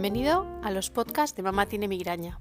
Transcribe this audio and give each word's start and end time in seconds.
Bienvenido 0.00 0.46
a 0.62 0.70
los 0.70 0.88
podcasts 0.88 1.36
de 1.36 1.42
Mamá 1.42 1.66
tiene 1.66 1.86
migraña. 1.86 2.40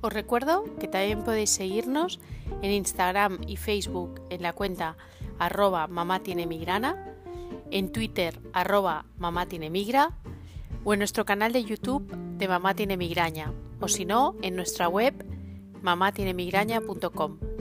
Os 0.00 0.12
recuerdo 0.12 0.64
que 0.80 0.88
también 0.88 1.22
podéis 1.22 1.50
seguirnos 1.50 2.18
en 2.60 2.72
Instagram 2.72 3.38
y 3.46 3.56
Facebook 3.56 4.20
en 4.30 4.42
la 4.42 4.52
cuenta 4.52 4.96
arroba 5.38 5.86
mamá 5.86 6.24
tiene 6.24 6.44
migrana, 6.44 7.14
en 7.70 7.92
Twitter 7.92 8.40
arroba 8.52 9.04
mamá 9.16 9.46
tiene 9.46 9.70
migra 9.70 10.18
o 10.82 10.92
en 10.92 10.98
nuestro 10.98 11.24
canal 11.24 11.52
de 11.52 11.62
YouTube 11.62 12.12
de 12.38 12.48
Mamá 12.48 12.74
tiene 12.74 12.96
migraña 12.96 13.52
o 13.80 13.86
si 13.86 14.04
no 14.04 14.34
en 14.42 14.56
nuestra 14.56 14.88
web 14.88 15.24
mamatienemigranha.com. 15.82 17.51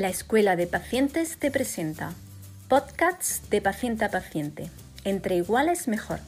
La 0.00 0.08
Escuela 0.08 0.56
de 0.56 0.66
Pacientes 0.66 1.36
te 1.36 1.50
presenta 1.50 2.14
podcasts 2.70 3.42
de 3.50 3.60
paciente 3.60 4.06
a 4.06 4.10
paciente. 4.10 4.70
Entre 5.04 5.36
iguales 5.36 5.88
mejor. 5.88 6.20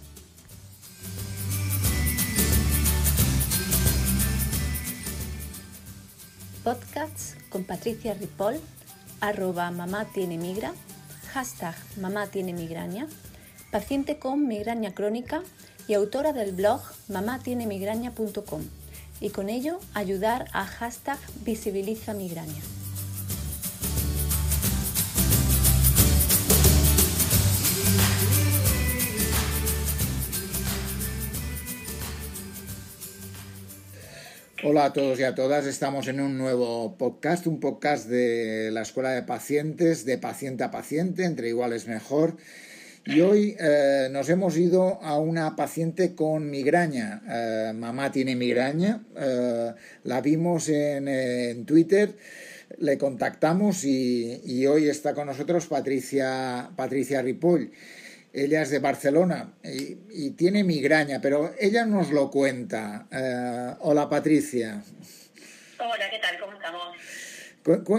Podcasts 6.63 7.37
con 7.49 7.65
Patricia 7.65 8.13
Ripoll, 8.13 8.61
arroba 9.23 9.71
mamá 9.71 10.05
tiene 10.13 10.37
migra, 10.37 10.75
hashtag 11.33 11.75
mamá 11.99 12.27
tiene 12.27 12.53
migraña, 12.53 13.07
paciente 13.71 14.19
con 14.19 14.47
migraña 14.47 14.93
crónica 14.93 15.43
y 15.89 15.95
autora 15.95 16.35
del 16.35 16.53
blog 16.53 16.83
mamatienemigranha.com 17.09 18.65
y 19.19 19.31
con 19.31 19.49
ello 19.49 19.81
ayudar 19.95 20.51
a 20.53 20.67
hashtag 20.67 21.19
visibiliza 21.43 22.13
migraña. 22.13 22.61
Hola 34.65 34.85
a 34.85 34.93
todos 34.93 35.19
y 35.19 35.25
a 35.25 35.35
todas, 35.35 35.67
estamos 35.67 36.07
en 36.07 36.21
un 36.21 36.39
nuevo 36.39 36.97
podcast, 36.97 37.49
un 37.49 37.59
podcast 37.59 38.07
de 38.07 38.71
la 38.71 38.83
Escuela 38.83 39.11
de 39.11 39.25
Pacientes, 39.25 40.05
de 40.05 40.19
paciente 40.19 40.63
a 40.63 40.71
paciente, 40.71 41.25
entre 41.25 41.49
iguales 41.49 41.89
mejor. 41.89 42.37
Y 43.05 43.23
hoy 43.23 43.57
eh, 43.59 44.07
nos 44.13 44.29
hemos 44.29 44.57
ido 44.57 45.03
a 45.03 45.19
una 45.19 45.57
paciente 45.57 46.15
con 46.15 46.49
migraña. 46.49 47.23
Eh, 47.29 47.73
mamá 47.75 48.13
tiene 48.13 48.37
migraña, 48.37 49.03
eh, 49.17 49.73
la 50.05 50.21
vimos 50.21 50.69
en, 50.69 51.67
Twitter, 51.67 52.17
le 52.79 52.97
contactamos 52.99 53.83
y, 53.83 54.43
y, 54.45 54.67
hoy 54.67 54.89
está 54.89 55.13
con 55.13 55.27
nosotros 55.27 55.67
Patricia, 55.67 56.71
Patricia 56.77 57.21
Ripoll. 57.21 57.73
Ella 58.33 58.63
es 58.63 58.71
de 58.71 58.79
Barcelona 58.79 59.53
y, 59.63 60.31
tiene 60.31 60.65
migraña, 60.65 61.21
pero 61.21 61.53
ella 61.59 61.85
nos 61.85 62.11
lo 62.11 62.31
cuenta. 62.31 63.07
Eh, 63.13 63.75
hola 63.81 64.09
Patricia. 64.09 64.83
Hola, 65.79 66.11
¿qué 66.11 66.19
tal? 66.19 66.39
¿Cómo 66.41 66.53
estamos? 66.55 66.97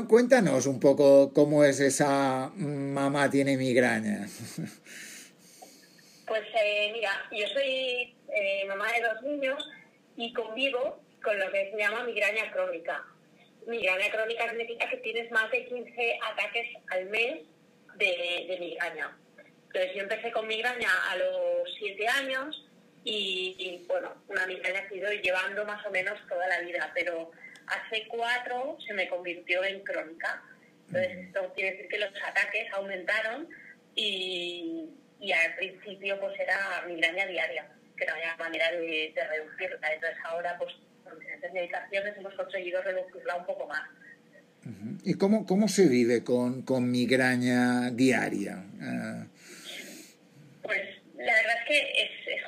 cuéntanos 0.09 0.65
un 0.65 0.79
poco 0.79 1.31
cómo 1.33 1.63
es 1.63 1.79
esa 1.79 2.51
mamá 2.55 3.29
tiene 3.29 3.57
migraña. 3.57 4.27
Pues 6.25 6.41
eh, 6.59 6.89
mira, 6.93 7.11
yo 7.31 7.45
soy 7.49 8.15
eh, 8.33 8.65
mamá 8.67 8.91
de 8.91 9.01
dos 9.01 9.21
niños 9.21 9.63
y 10.17 10.33
convivo 10.33 11.03
con 11.21 11.37
lo 11.37 11.51
que 11.51 11.69
se 11.69 11.77
llama 11.77 12.05
migraña 12.05 12.51
crónica. 12.51 13.05
Migraña 13.67 14.09
crónica 14.09 14.49
significa 14.49 14.89
que 14.89 14.97
tienes 14.97 15.29
más 15.31 15.51
de 15.51 15.65
15 15.65 16.19
ataques 16.31 16.67
al 16.89 17.05
mes 17.05 17.41
de 17.97 18.57
migraña. 18.59 19.15
Entonces 19.73 19.95
yo 19.95 20.03
empecé 20.03 20.31
con 20.31 20.47
migraña 20.47 20.89
a 21.09 21.15
los 21.15 21.67
siete 21.79 22.07
años 22.07 22.63
y, 23.03 23.83
bueno, 23.87 24.13
una 24.27 24.45
migraña 24.45 24.87
que 24.87 24.93
he 24.93 24.97
ido 24.99 25.11
llevando 25.13 25.65
más 25.65 25.83
o 25.87 25.89
menos 25.89 26.13
toda 26.29 26.47
la 26.47 26.59
vida, 26.59 26.91
pero 26.93 27.31
hace 27.65 28.07
cuatro 28.07 28.77
se 28.85 28.93
me 28.93 29.07
convirtió 29.09 29.63
en 29.63 29.83
crónica. 29.83 30.43
Entonces 30.87 31.25
esto 31.25 31.51
quiere 31.55 31.71
decir 31.71 31.87
que 31.87 31.97
los 31.97 32.11
ataques 32.23 32.71
aumentaron 32.71 33.49
y, 33.95 34.91
al 35.33 35.55
principio 35.55 36.19
pues 36.19 36.39
era 36.39 36.83
migraña 36.87 37.25
diaria, 37.25 37.67
que 37.97 38.05
no 38.05 38.13
había 38.13 38.35
manera 38.37 38.71
de, 38.73 39.11
reducirla. 39.15 39.91
Entonces 39.91 40.19
ahora 40.23 40.55
pues 40.59 40.71
con 41.03 41.17
diferentes 41.17 41.51
medicaciones 41.51 42.15
hemos 42.15 42.33
conseguido 42.35 42.79
reducirla 42.83 43.37
un 43.37 43.45
poco 43.47 43.65
más. 43.65 43.89
¿Y 45.03 45.15
cómo, 45.15 45.47
cómo 45.47 45.67
se 45.67 45.89
vive 45.89 46.23
con, 46.23 46.61
con 46.61 46.91
migraña 46.91 47.89
diaria? 47.89 48.63
Uh... 48.79 49.33
Pues 50.63 50.81
la 51.17 51.33
verdad 51.33 51.55
es 51.61 51.67
que 51.67 52.33
es, 52.35 52.43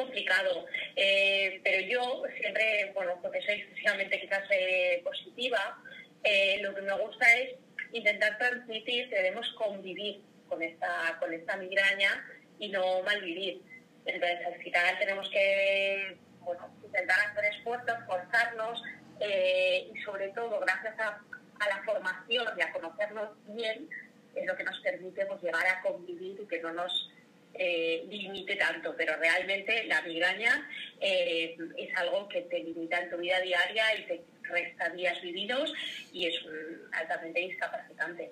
eh, 0.96 1.60
pero 1.64 1.88
yo 1.88 2.24
siempre, 2.40 2.92
bueno, 2.94 3.20
porque 3.22 3.42
soy 3.42 3.56
excesivamente 3.56 4.20
quizás 4.20 4.44
eh, 4.52 5.02
positiva, 5.04 5.78
eh, 6.24 6.60
lo 6.62 6.74
que 6.74 6.82
me 6.82 6.94
gusta 6.94 7.26
es 7.38 7.56
intentar 7.92 8.38
transmitir 8.38 9.10
que 9.10 9.16
debemos 9.16 9.48
convivir 9.54 10.22
con 10.50 10.62
esta, 10.62 11.18
con 11.20 11.34
esta 11.34 11.58
migraña 11.58 12.26
y 12.60 12.70
no 12.70 13.02
malvivir. 13.04 13.62
Entonces, 14.06 14.46
al 14.46 14.62
final 14.62 15.00
tenemos 15.00 15.30
que 15.30 16.18
bueno, 16.42 16.70
intentar 16.84 17.18
hacer 17.20 17.46
esfuerzos, 17.46 17.98
forzarnos 18.06 18.84
y 19.20 19.98
sobre 20.02 20.28
todo 20.30 20.60
gracias 20.60 21.00
a, 21.00 21.22
a, 21.60 21.70
la 21.70 21.84
formación 21.84 22.48
y 22.58 22.62
a 22.62 22.72
conocernos 22.74 23.30
bien 23.48 23.90
es 24.36 24.46
lo 24.46 24.56
que 24.56 24.64
nos 24.64 24.78
permite 24.82 25.26
pues, 25.26 25.42
llegar 25.42 25.66
a 25.66 25.82
convivir 25.82 26.40
y 26.40 26.48
que 26.48 26.62
no 26.62 26.74
nos 26.74 27.10
eh, 27.58 28.06
limite 28.10 28.56
tanto, 28.56 28.96
pero 28.98 29.16
realmente 29.18 29.86
la 29.86 30.02
migraña 30.02 30.70
eh, 31.00 31.58
es 31.78 31.96
algo 31.98 32.28
que 32.28 32.42
te 32.42 32.60
limita 32.60 33.00
en 33.00 33.10
tu 33.10 33.18
vida 33.18 33.40
diaria 33.42 33.84
y 33.98 34.04
te 34.08 34.22
resta 34.44 34.90
días 34.90 35.22
vividos 35.22 35.74
y 36.14 36.28
es 36.28 36.36
altamente 36.92 37.40
discapacitante. 37.42 38.32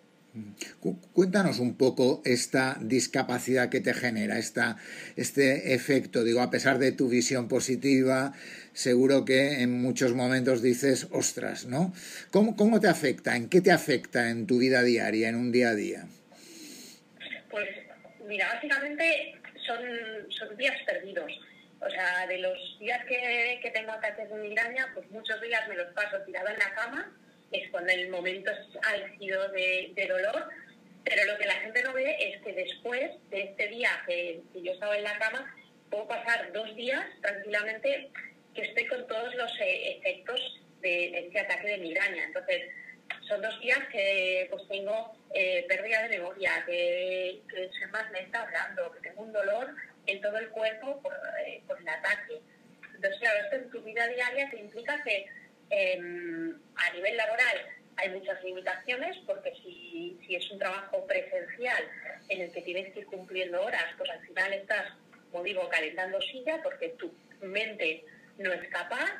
Cuéntanos 1.13 1.59
un 1.59 1.77
poco 1.77 2.23
esta 2.25 2.77
discapacidad 2.81 3.69
que 3.69 3.81
te 3.81 3.93
genera, 3.93 4.39
esta, 4.39 4.77
este 5.15 5.75
efecto. 5.75 6.23
Digo, 6.23 6.41
a 6.41 6.49
pesar 6.49 6.79
de 6.79 6.91
tu 6.91 7.07
visión 7.07 7.47
positiva, 7.47 8.33
seguro 8.73 9.25
que 9.25 9.61
en 9.61 9.79
muchos 9.79 10.15
momentos 10.15 10.63
dices, 10.63 11.07
ostras, 11.11 11.67
¿no? 11.67 11.93
¿Cómo, 12.31 12.55
cómo 12.55 12.79
te 12.79 12.87
afecta? 12.87 13.35
¿En 13.35 13.47
qué 13.47 13.61
te 13.61 13.71
afecta 13.71 14.31
en 14.31 14.47
tu 14.47 14.57
vida 14.57 14.81
diaria, 14.81 15.29
en 15.29 15.35
un 15.35 15.51
día 15.51 15.69
a 15.69 15.75
día? 15.75 16.07
Pues 17.51 17.69
Mira, 18.23 18.53
básicamente 18.53 19.35
son, 19.65 19.79
son 20.29 20.55
días 20.57 20.81
perdidos. 20.85 21.31
O 21.79 21.89
sea, 21.89 22.25
de 22.27 22.37
los 22.37 22.79
días 22.79 23.03
que, 23.05 23.59
que 23.61 23.71
tengo 23.71 23.91
ataques 23.91 24.29
de 24.29 24.35
migraña, 24.35 24.89
pues 24.93 25.09
muchos 25.11 25.41
días 25.41 25.67
me 25.67 25.75
los 25.75 25.93
paso 25.93 26.21
tirada 26.25 26.53
en 26.53 26.59
la 26.59 26.73
cama, 26.73 27.11
es 27.51 27.69
cuando 27.69 27.91
el 27.91 28.09
momento 28.09 28.51
es 28.51 28.59
álgido 28.87 29.49
de, 29.49 29.91
de 29.93 30.07
dolor, 30.07 30.49
pero 31.03 31.25
lo 31.25 31.37
que 31.37 31.45
la 31.45 31.55
gente 31.55 31.83
no 31.83 31.93
ve 31.93 32.15
es 32.19 32.41
que 32.41 32.53
después 32.53 33.11
de 33.29 33.41
este 33.41 33.67
día 33.67 33.89
que, 34.07 34.41
yo 34.53 34.71
estaba 34.71 34.97
en 34.97 35.03
la 35.03 35.19
cama, 35.19 35.53
puedo 35.89 36.07
pasar 36.07 36.53
dos 36.53 36.73
días 36.75 37.05
tranquilamente 37.21 38.09
que 38.55 38.61
estoy 38.61 38.87
con 38.87 39.05
todos 39.07 39.35
los 39.35 39.51
eh, 39.59 39.97
efectos 39.97 40.61
de, 40.81 40.89
de 40.89 41.19
este 41.27 41.39
ataque 41.41 41.67
de 41.67 41.77
migraña. 41.79 42.23
Entonces, 42.23 42.63
son 43.27 43.41
dos 43.41 43.59
días 43.59 43.79
que 43.91 44.47
pues 44.49 44.67
tengo 44.67 45.15
eh, 45.33 45.65
pérdida 45.67 46.03
de 46.03 46.17
memoria, 46.17 46.63
que, 46.65 47.41
que 47.49 47.69
soy 47.69 47.87
más 47.91 48.11
lenta 48.11 48.41
hablando, 48.41 48.91
que 48.91 49.09
tengo 49.09 49.23
un 49.23 49.33
dolor 49.33 49.75
en 50.05 50.21
todo 50.21 50.37
el 50.37 50.49
cuerpo 50.49 51.01
por, 51.01 51.13
eh, 51.45 51.61
por 51.67 51.79
el 51.79 51.87
ataque. 51.87 52.41
Entonces, 52.95 53.19
claro, 53.19 53.43
esto 53.43 53.55
en 53.55 53.69
tu 53.69 53.81
vida 53.81 54.07
diaria 54.07 54.49
te 54.49 54.59
implica 54.59 55.01
que 55.03 55.25
em, 55.69 56.55
a 56.75 56.93
nivel 56.93 57.17
laboral 57.17 57.65
hay 57.97 58.09
muchas 58.09 58.43
limitaciones 58.43 59.17
porque 59.25 59.53
si, 59.63 60.17
si 60.25 60.35
es 60.35 60.51
un 60.51 60.59
trabajo 60.59 61.05
presencial 61.05 61.83
en 62.29 62.41
el 62.41 62.51
que 62.51 62.61
tienes 62.61 62.93
que 62.93 63.01
ir 63.01 63.05
cumpliendo 63.05 63.61
horas, 63.61 63.85
pues 63.97 64.09
al 64.09 64.21
final 64.21 64.53
estás, 64.53 64.93
como 65.31 65.43
digo, 65.43 65.67
calentando 65.69 66.21
silla 66.21 66.61
porque 66.63 66.89
tu 66.89 67.13
mente 67.41 68.03
no 68.37 68.51
es 68.51 68.67
capaz. 68.69 69.11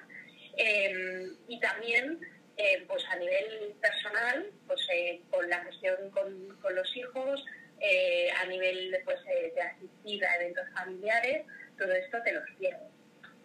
Em, 0.55 1.35
y 1.47 1.59
también 1.59 2.19
eh, 2.57 2.85
pues 2.87 3.03
a 3.09 3.15
nivel 3.15 3.73
personal, 3.81 4.51
pues 4.67 4.81
eh, 4.93 5.21
con 5.31 5.49
la 5.49 5.63
gestión 5.65 6.11
con, 6.11 6.55
con 6.61 6.75
los 6.75 6.95
hijos, 6.95 7.43
eh, 7.79 8.29
a 8.31 8.45
nivel 8.45 8.95
pues, 9.03 9.17
de 9.25 9.61
asistir 9.61 10.23
a 10.25 10.35
eventos 10.35 10.65
familiares, 10.73 11.45
todo 11.77 11.91
esto 11.93 12.17
te 12.23 12.33
los 12.33 12.43
pierdes. 12.59 12.91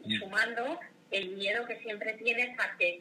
Y 0.05 0.17
sumando 0.17 0.79
el 1.11 1.31
miedo 1.31 1.65
que 1.67 1.81
siempre 1.81 2.13
tienes 2.15 2.51
a 2.59 2.77
que 2.77 3.01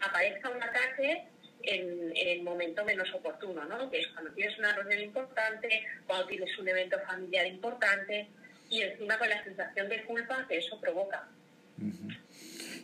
aparezca 0.00 0.48
un 0.48 0.62
ataque 0.62 1.24
en, 1.62 2.16
en, 2.16 2.28
el 2.28 2.42
momento 2.42 2.84
menos 2.84 3.12
oportuno, 3.14 3.64
¿no? 3.66 3.90
Que 3.90 4.00
es 4.00 4.08
cuando 4.08 4.32
tienes 4.32 4.58
una 4.58 4.74
reunión 4.74 5.02
importante, 5.02 5.86
cuando 6.06 6.26
tienes 6.26 6.58
un 6.58 6.68
evento 6.68 6.98
familiar 7.06 7.46
importante 7.46 8.26
y 8.70 8.80
encima 8.80 9.18
con 9.18 9.28
la 9.28 9.44
sensación 9.44 9.88
de 9.90 10.02
culpa 10.04 10.46
que 10.48 10.56
eso 10.56 10.80
provoca. 10.80 11.28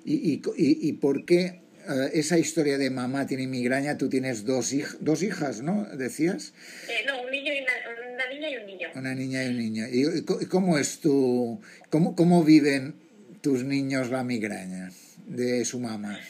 ¿Y, 0.04 0.34
y, 0.34 0.42
y, 0.56 0.88
y 0.88 0.92
por 0.92 1.24
qué 1.24 1.60
eh, 1.88 2.10
esa 2.14 2.38
historia 2.38 2.76
de 2.78 2.90
mamá 2.90 3.26
tiene 3.26 3.46
migraña, 3.46 3.96
tú 3.96 4.08
tienes 4.08 4.44
dos, 4.44 4.72
dos 5.00 5.22
hijas, 5.22 5.62
¿no? 5.62 5.84
¿Decías? 5.84 6.52
Eh, 6.88 7.04
no, 7.06 7.22
un 7.22 7.30
niño 7.30 7.52
y 7.52 7.60
una, 7.62 8.28
niña 8.28 8.50
y 8.50 8.56
un 8.56 8.66
niño. 8.66 8.88
Una 8.94 9.14
niña 9.14 9.44
y 9.44 9.48
un 9.48 9.58
niño. 9.58 9.84
¿Y, 9.90 10.24
cómo 10.46 10.78
es 10.78 11.00
tu, 11.00 11.62
cómo, 11.90 12.14
cómo 12.14 12.44
viven 12.44 12.94
tus 13.40 13.64
niños 13.64 14.10
la 14.10 14.22
migraña 14.22 14.90
de 15.26 15.64
su 15.64 15.80
mamá? 15.80 16.20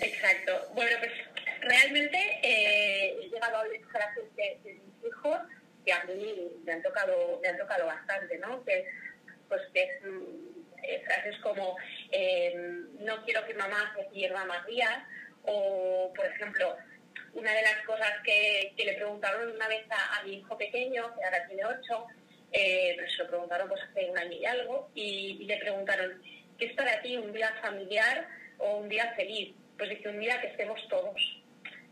Exacto. 0.00 0.52
Bueno, 0.74 0.92
pues 0.98 1.12
realmente 1.62 2.18
eh, 2.42 3.16
he 3.22 3.28
llegado 3.28 3.56
a 3.56 3.60
oír 3.62 3.80
frases 3.90 4.24
de, 4.36 4.58
de, 4.64 4.74
mis 4.74 5.08
hijos 5.08 5.38
que 5.84 5.92
a 5.92 6.04
mí 6.04 6.52
me 6.64 6.72
han 6.72 6.82
tocado, 6.82 7.40
me 7.42 7.48
han 7.48 7.56
tocado 7.56 7.86
bastante, 7.86 8.38
¿no? 8.38 8.62
Que, 8.64 8.86
pues 9.48 9.62
que 9.72 9.82
es 9.82 9.90
eh, 10.82 11.02
frases 11.04 11.36
como 11.42 11.76
eh, 12.10 12.54
no 13.00 13.24
quiero 13.24 13.44
que 13.46 13.54
mamá 13.54 13.94
se 13.96 14.04
pierda 14.04 14.44
más 14.44 14.66
días 14.66 14.98
o, 15.44 16.12
por 16.14 16.26
ejemplo, 16.26 16.76
una 17.34 17.52
de 17.52 17.62
las 17.62 17.84
cosas 17.86 18.12
que, 18.24 18.72
le 18.76 18.94
preguntaron 18.94 19.50
una 19.50 19.68
vez 19.68 19.84
a, 19.90 20.22
mi 20.24 20.38
hijo 20.38 20.56
pequeño, 20.56 21.14
que 21.14 21.24
ahora 21.24 21.46
tiene 21.46 21.64
ocho, 21.64 22.06
eh, 22.52 22.94
pues 22.98 23.12
se 23.12 23.22
lo 23.22 23.28
preguntaron 23.28 23.68
pues 23.68 23.80
hace 23.82 24.10
un 24.10 24.18
año 24.18 24.32
y 24.32 24.46
algo, 24.46 24.90
y, 24.94 25.44
le 25.44 25.56
preguntaron, 25.58 26.22
¿qué 26.58 26.66
es 26.66 26.72
para 26.74 27.00
ti 27.02 27.16
un 27.16 27.32
día 27.32 27.54
familiar 27.60 28.26
o 28.58 28.78
un 28.78 28.88
día 28.88 29.12
feliz? 29.14 29.54
Pues 29.76 29.90
dice, 29.90 30.08
un 30.08 30.20
día 30.20 30.40
que 30.40 30.48
estemos 30.48 30.80
todos. 30.88 31.42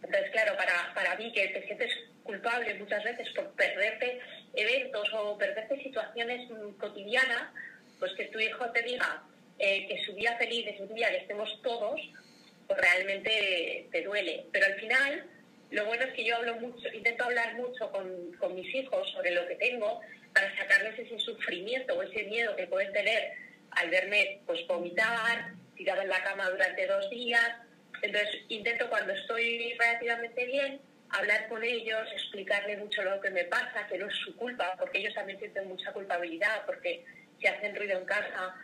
Entonces, 0.03 0.31
claro, 0.31 0.57
para, 0.57 0.93
para 0.95 1.17
mí 1.17 1.33
que 1.33 1.49
te 1.49 1.65
sientes 1.67 1.93
culpable 2.23 2.75
muchas 2.75 3.03
veces 3.05 3.29
por 3.31 3.51
perderte 3.53 4.21
eventos 4.55 5.09
o 5.15 5.39
perderte 5.39 5.83
situaciones 5.83 6.51
cotidianas, 6.79 7.53
pues 7.99 8.13
que 8.15 8.27
tu 8.27 8.39
hijo 8.39 8.71
te 8.73 8.83
diga 8.83 9.23
eh, 9.59 9.87
que 9.89 10.05
su 10.05 10.13
día 10.15 10.37
feliz 10.37 10.67
es 10.67 10.81
un 10.81 10.95
día 10.95 11.11
que 11.11 11.19
estemos 11.19 11.49
todos, 11.63 12.01
pues 12.67 12.81
realmente 12.81 13.89
te 13.91 14.03
duele. 14.03 14.47
Pero 14.53 14.67
al 14.67 14.75
final, 14.75 15.25
lo 15.71 15.87
bueno 15.87 16.05
es 16.05 16.13
que 16.13 16.25
yo 16.25 16.37
hablo 16.37 16.57
mucho, 16.57 16.89
intento 16.93 17.25
hablar 17.25 17.55
mucho 17.55 17.91
con, 17.91 18.33
con 18.39 18.55
mis 18.55 18.75
hijos 18.75 19.11
sobre 19.13 19.33
lo 19.33 19.47
que 19.47 19.57
tengo 19.57 20.01
para 20.35 20.55
sacarles 20.57 20.99
ese 20.99 21.19
sufrimiento 21.19 21.95
o 21.95 22.03
ese 22.03 22.25
miedo 22.25 22.55
que 22.57 22.67
pueden 22.67 22.93
tener 22.93 23.33
al 23.71 23.91
verme 23.91 24.41
pues 24.47 24.67
vomitar, 24.67 25.53
tirada 25.77 26.03
en 26.03 26.09
la 26.09 26.23
cama 26.23 26.51
durante 26.51 26.87
dos 26.87 27.09
días. 27.11 27.53
Entonces 28.03 28.43
intento 28.49 28.89
cuando 28.91 29.13
estoy 29.13 29.75
relativamente 29.79 30.45
bien 30.45 30.81
hablar 31.11 31.49
con 31.49 31.63
ellos, 31.63 32.09
explicarles 32.13 32.79
mucho 32.79 33.03
lo 33.03 33.21
que 33.21 33.31
me 33.31 33.45
pasa, 33.45 33.87
que 33.89 33.99
no 33.99 34.09
es 34.09 34.15
su 34.17 34.37
culpa, 34.37 34.75
porque 34.79 34.99
ellos 34.99 35.15
también 35.15 35.39
sienten 35.39 35.69
mucha 35.69 35.93
culpabilidad, 35.93 36.65
porque 36.67 37.05
si 37.41 37.47
hacen 37.47 37.77
ruido 37.77 37.99
en 37.99 38.05
casa, 38.05 38.55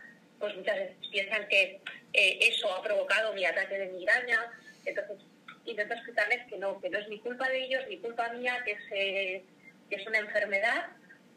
pues 0.43 0.57
muchas 0.57 0.77
veces 0.77 0.97
piensan 1.13 1.47
que 1.47 1.81
eh, 2.13 2.39
eso 2.41 2.75
ha 2.75 2.83
provocado 2.83 3.33
mi 3.33 3.45
ataque 3.45 3.79
de 3.79 3.93
migraña. 3.93 4.41
Entonces, 4.85 5.19
intento 5.65 5.95
explicarles 5.95 6.45
que 6.49 6.59
no, 6.59 6.81
que 6.81 6.91
no 6.91 6.99
es 6.99 7.09
mi 7.09 7.21
culpa 7.21 7.49
de 7.49 7.63
ellos, 7.63 7.85
ni 7.89 7.99
culpa 7.99 8.29
mía, 8.31 8.61
que 8.65 8.73
es, 8.73 8.81
eh, 8.91 9.45
que 9.89 9.95
es 9.95 10.05
una 10.05 10.19
enfermedad 10.19 10.89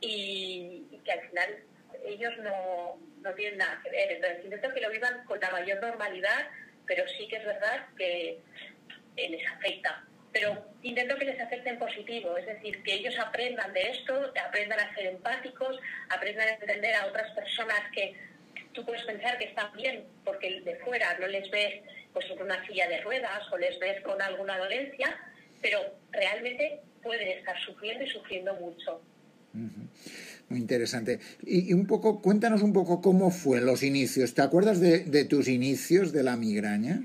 y, 0.01 0.87
que 1.05 1.11
al 1.11 1.21
final 1.29 1.63
ellos 2.03 2.33
no, 2.39 2.99
no 3.21 3.33
tienen 3.35 3.59
nada 3.59 3.79
que 3.83 3.91
ver. 3.91 4.13
Entonces, 4.13 4.43
intento 4.43 4.73
que 4.73 4.81
lo 4.81 4.89
vivan 4.89 5.23
con 5.25 5.39
la 5.39 5.51
mayor 5.51 5.79
normalidad, 5.79 6.49
pero 6.87 7.07
sí 7.15 7.27
que 7.27 7.35
es 7.35 7.45
verdad 7.45 7.85
que 7.95 8.39
les 9.15 9.47
afecta 9.51 10.03
pero 10.33 10.65
intento 10.81 11.15
que 11.15 11.23
les 11.23 11.39
afecte 11.39 11.69
en 11.69 11.79
positivo, 11.79 12.35
es 12.35 12.45
decir, 12.45 12.83
que 12.83 12.95
ellos 12.95 13.17
aprendan 13.19 13.71
de 13.71 13.89
esto, 13.89 14.33
aprendan 14.45 14.81
a 14.81 14.93
ser 14.93 15.05
empáticos, 15.05 15.79
aprendan 16.09 16.49
a 16.49 16.51
entender 16.55 16.93
a 16.93 17.05
otras 17.05 17.31
personas 17.31 17.79
que 17.93 18.13
tú 18.75 18.85
puedes 18.85 19.03
pensar 19.03 19.37
que 19.37 19.45
están 19.45 19.71
bien 19.73 20.03
porque 20.23 20.61
de 20.61 20.75
fuera 20.77 21.17
no 21.19 21.27
les 21.27 21.49
ves 21.49 21.81
pues 22.13 22.25
en 22.29 22.41
una 22.41 22.65
silla 22.67 22.87
de 22.87 23.01
ruedas 23.01 23.41
o 23.51 23.57
les 23.57 23.77
ves 23.79 24.01
con 24.03 24.21
alguna 24.21 24.57
dolencia, 24.57 25.17
pero 25.61 25.79
realmente 26.11 26.81
pueden 27.01 27.27
estar 27.29 27.59
sufriendo 27.65 28.03
y 28.03 28.09
sufriendo 28.09 28.53
mucho. 28.55 29.01
Muy 30.49 30.59
interesante. 30.59 31.19
Y, 31.43 31.73
un 31.73 31.87
poco, 31.87 32.21
cuéntanos 32.21 32.61
un 32.61 32.73
poco 32.73 33.01
cómo 33.01 33.31
fue 33.31 33.61
los 33.61 33.83
inicios. 33.83 34.33
¿Te 34.33 34.41
acuerdas 34.41 34.79
de, 34.79 35.25
tus 35.25 35.47
inicios 35.47 36.11
de 36.11 36.23
la 36.23 36.35
migraña? 36.35 37.01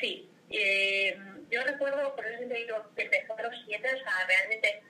Sí. 0.00 0.28
Eh, 0.50 1.16
yo 1.50 1.62
recuerdo, 1.64 2.14
por 2.16 2.26
eso 2.26 2.48
te 2.48 2.54
digo, 2.54 2.76
que 2.96 3.02
empezó 3.02 3.38
a 3.38 3.42
los 3.42 3.54
siete, 3.66 3.88
o 3.88 3.98
sea, 3.98 4.26
realmente 4.26 4.82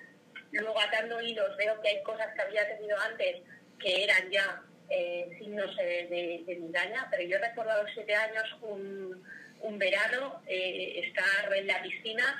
luego 0.52 0.81
atando 0.81 1.20
hilos 1.20 1.56
veo 1.56 1.81
que 1.81 1.88
hay 1.88 2.02
cosas 2.02 2.28
que 2.34 2.43
había 2.43 2.66
tenido 2.76 2.96
antes 3.00 3.43
que 3.78 4.05
eran 4.05 4.31
ya 4.31 4.62
eh, 4.90 5.29
signos 5.38 5.76
de, 5.76 6.44
de, 6.46 6.56
migraña, 6.56 7.08
pero 7.11 7.23
yo 7.23 7.38
recuerdo 7.38 7.73
a 7.73 7.82
los 7.82 7.93
siete 7.93 8.14
años 8.14 8.44
un, 8.62 9.23
un 9.61 9.79
verano 9.79 10.43
eh, 10.46 11.02
estar 11.05 11.52
en 11.55 11.67
la 11.67 11.82
piscina 11.82 12.38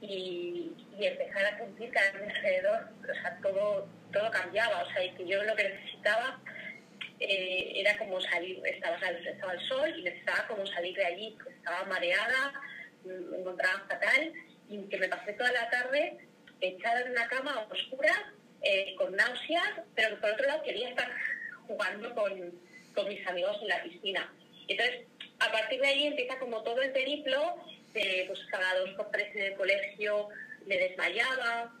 y, 0.00 0.72
empezar 1.00 1.46
a 1.46 1.58
sentir 1.58 1.90
que 1.90 1.98
a 1.98 2.12
mi 2.12 2.30
alrededor, 2.30 2.88
o 3.02 3.14
sea, 3.14 3.38
todo, 3.40 3.88
todo 4.12 4.30
cambiaba, 4.30 4.82
o 4.82 4.92
sea, 4.92 5.04
y 5.04 5.10
que 5.12 5.26
yo 5.26 5.42
lo 5.44 5.54
que 5.54 5.68
necesitaba 5.68 6.40
eh, 7.20 7.72
era 7.76 7.96
como 7.98 8.20
salir, 8.20 8.60
estaba, 8.64 8.96
estaba 8.96 9.52
el 9.52 9.68
sol 9.68 9.94
y 9.96 10.02
necesitaba 10.02 10.46
como 10.48 10.66
salir 10.66 10.96
de 10.96 11.04
allí, 11.04 11.34
porque 11.36 11.54
estaba 11.54 11.84
mareada, 11.84 12.52
me 13.04 13.38
encontraba 13.38 13.86
fatal 13.88 14.32
y 14.68 14.82
que 14.88 14.98
me 14.98 15.08
pasé 15.08 15.32
toda 15.34 15.52
la 15.52 15.70
tarde 15.70 16.18
echada 16.60 17.00
en 17.02 17.12
una 17.12 17.28
cama 17.28 17.66
oscura, 17.70 18.34
eh, 18.62 18.94
con 18.96 19.14
náuseas, 19.14 19.82
pero 19.94 20.20
por 20.20 20.30
otro 20.30 20.46
lado 20.46 20.62
quería 20.62 20.88
estar 20.88 21.08
jugando 21.68 22.14
con, 22.14 22.52
con, 22.94 23.08
mis 23.08 23.24
amigos 23.26 23.56
en 23.62 23.68
la 23.68 23.82
piscina. 23.82 24.32
Entonces, 24.66 25.06
a 25.38 25.52
partir 25.52 25.80
de 25.80 25.86
ahí 25.86 26.06
empieza 26.06 26.38
como 26.38 26.62
todo 26.62 26.82
el 26.82 26.90
periplo, 26.92 27.56
pues 27.92 28.40
cada 28.50 28.78
dos 28.80 28.90
por 28.90 29.10
tres 29.10 29.34
en 29.36 29.42
el 29.42 29.54
colegio 29.54 30.28
me 30.66 30.76
desmayaba, 30.76 31.72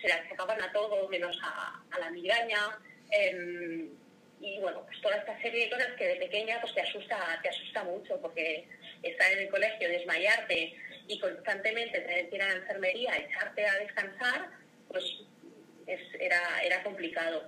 se 0.00 0.08
la 0.08 0.28
sacaban 0.28 0.60
a 0.62 0.72
todo 0.72 1.08
menos 1.08 1.38
a, 1.42 1.82
a 1.90 1.98
la 1.98 2.10
migraña. 2.10 2.78
Em, 3.10 3.88
y 4.40 4.58
bueno, 4.60 4.84
pues 4.84 5.00
toda 5.00 5.16
esta 5.16 5.40
serie 5.40 5.64
de 5.64 5.70
cosas 5.70 5.88
que 5.96 6.06
de 6.06 6.16
pequeña 6.16 6.60
pues 6.60 6.74
te 6.74 6.82
asusta, 6.82 7.40
te 7.42 7.48
asusta 7.48 7.84
mucho 7.84 8.20
porque 8.20 8.66
estar 9.02 9.32
en 9.32 9.40
el 9.40 9.48
colegio, 9.48 9.88
desmayarte 9.88 10.74
y 11.08 11.18
constantemente 11.18 12.00
tener 12.00 12.28
que 12.28 12.36
ir 12.36 12.42
a 12.42 12.48
la 12.48 12.56
enfermería, 12.56 13.16
echarte 13.16 13.66
a 13.66 13.78
descansar, 13.78 14.50
pues 14.88 15.04
era, 16.18 16.40
era 16.62 16.82
complicado. 16.82 17.44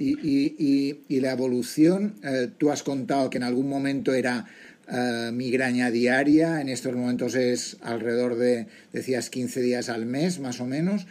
Y, 0.00 0.16
y, 0.58 1.04
y, 1.14 1.20
la 1.20 1.32
evolución, 1.32 2.18
eh, 2.24 2.48
tú 2.56 2.70
has 2.70 2.82
contado 2.82 3.28
que 3.28 3.36
en 3.36 3.44
algún 3.44 3.68
momento 3.68 4.14
era 4.14 4.46
uh, 4.88 5.30
migraña 5.30 5.90
diaria, 5.90 6.62
en 6.62 6.70
estos 6.70 6.94
momentos 6.94 7.34
es 7.34 7.76
alrededor 7.82 8.36
de, 8.36 8.66
decías, 8.92 9.28
15 9.28 9.60
días 9.60 9.90
al 9.90 10.06
mes, 10.06 10.38
más 10.38 10.58
o 10.60 10.64
menos. 10.64 11.06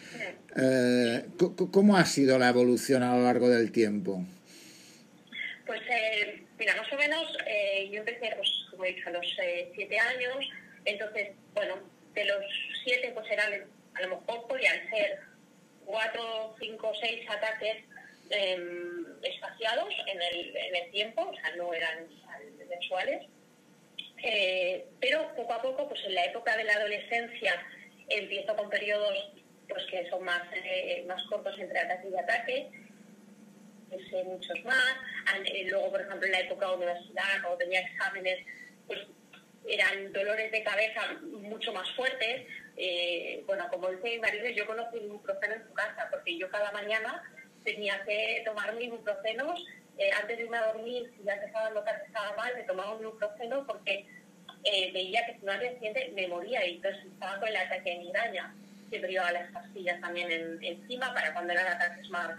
Eh, 0.55 1.24
¿Cómo 1.72 1.98
ha 1.98 2.05
sido 2.05 2.39
la 2.39 2.50
evolución 2.50 3.03
a 3.03 3.15
lo 3.15 3.25
largo 3.25 3.48
del 3.48 3.72
tiempo? 3.72 4.25
Pues 5.67 5.81
eh, 5.88 6.41
mira, 6.58 6.75
más 6.75 6.91
o 6.91 6.98
menos 6.98 7.27
yo 7.91 8.00
empecé, 8.00 8.34
pues, 8.36 8.50
como 8.72 8.86
he 8.86 8.96
dicho, 8.96 9.08
a 9.10 9.12
los 9.12 9.25
siete 9.75 10.00
años, 10.00 10.50
entonces, 10.86 11.29
bueno, 11.53 11.75
de 12.15 12.25
los 12.25 12.43
siete 12.84 13.12
pues 13.13 13.29
eran, 13.29 13.53
a 13.93 14.01
lo 14.01 14.10
mejor 14.10 14.48
podían 14.48 14.77
ser 14.89 15.19
cuatro, 15.86 16.55
cinco, 16.60 16.91
seis 17.00 17.22
ataques 17.29 17.84
em, 18.29 19.05
espaciados 19.24 19.93
en 20.07 20.21
el, 20.21 20.55
en 20.55 20.75
el 20.75 20.91
tiempo, 20.91 21.21
o 21.21 21.33
sea, 21.33 21.55
no 21.55 21.74
eran 21.74 22.07
mensuales. 22.69 23.27
Eh, 24.24 24.86
pero 25.00 25.33
poco 25.36 25.53
a 25.53 25.62
poco, 25.62 25.88
pues 25.88 26.03
en 26.05 26.15
la 26.15 26.25
época 26.25 26.55
de 26.57 26.63
la 26.63 26.74
adolescencia, 26.74 27.53
empiezo 28.07 28.55
con 28.55 28.69
periodos 28.69 29.33
pues 29.67 29.86
que 29.86 30.09
son 30.09 30.24
más, 30.24 30.41
eh, 30.53 31.05
más 31.07 31.21
cortos 31.25 31.57
entre 31.59 31.79
ataque 31.79 32.09
y 32.09 32.17
ataque, 32.17 32.69
pues, 33.89 34.25
muchos 34.25 34.65
más. 34.65 34.95
Eh, 35.45 35.67
luego, 35.69 35.91
por 35.91 36.01
ejemplo, 36.01 36.25
en 36.25 36.31
la 36.31 36.39
época 36.39 36.67
de 36.67 36.75
universidad, 36.75 37.41
cuando 37.41 37.57
tenía 37.57 37.81
exámenes, 37.81 38.45
pues 38.88 39.00
eran 39.67 40.12
dolores 40.12 40.51
de 40.51 40.63
cabeza 40.63 41.01
mucho 41.21 41.71
más 41.71 41.88
fuertes. 41.91 42.48
bueno, 43.45 43.67
como 43.69 43.89
dice 43.89 44.09
mi 44.09 44.19
marido, 44.19 44.48
yo 44.50 44.65
conocí 44.65 44.98
ibuprofeno 44.98 45.53
en 45.53 45.67
su 45.67 45.74
casa, 45.74 46.07
porque 46.09 46.36
yo 46.38 46.50
cada 46.50 46.71
mañana 46.71 47.21
tenía 47.63 48.03
que 48.03 48.43
tomar 48.45 48.73
mis 48.75 48.87
ibuprofenos 48.87 49.65
eh, 49.99 50.11
antes 50.13 50.37
de 50.37 50.43
irme 50.43 50.57
a 50.57 50.67
dormir, 50.67 51.11
si 51.17 51.23
ya 51.25 51.33
empezaba 51.33 51.67
a 51.67 51.71
notar 51.71 51.99
que 51.99 52.07
estaba 52.07 52.33
mal, 52.37 52.53
me 52.55 52.63
tomaba 52.63 52.95
un 52.95 53.01
ibuprofeno 53.01 53.67
porque 53.67 54.07
eh, 54.63 54.91
veía 54.93 55.25
que 55.25 55.33
si 55.33 55.45
no 55.45 55.51
al 55.51 55.59
día 55.59 55.93
me 56.15 56.27
moría 56.29 56.65
y 56.65 56.75
entonces 56.75 57.03
estaba 57.05 57.37
con 57.39 57.49
el 57.49 57.57
ataque 57.57 57.89
de 57.91 57.97
migraña. 57.97 58.55
Siempre 58.87 59.11
llevaba 59.11 59.33
las 59.33 59.51
pastillas 59.51 59.99
también 59.99 60.57
encima 60.61 61.13
para 61.13 61.33
cuando 61.33 61.51
eran 61.51 61.67
ataques 61.67 62.09
más, 62.09 62.31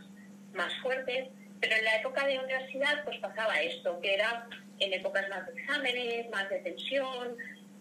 más 0.54 0.72
fuertes. 0.80 1.28
Pero 1.60 1.76
en 1.76 1.84
la 1.84 1.96
época 1.96 2.26
de 2.26 2.38
universidad 2.38 3.04
pues 3.04 3.18
pasaba 3.18 3.60
esto, 3.60 4.00
que 4.00 4.14
era 4.14 4.48
en 4.78 4.94
épocas 4.94 5.28
más 5.28 5.46
de 5.46 5.60
exámenes, 5.60 6.30
más 6.30 6.48
de 6.48 6.60
tensión, 6.60 7.36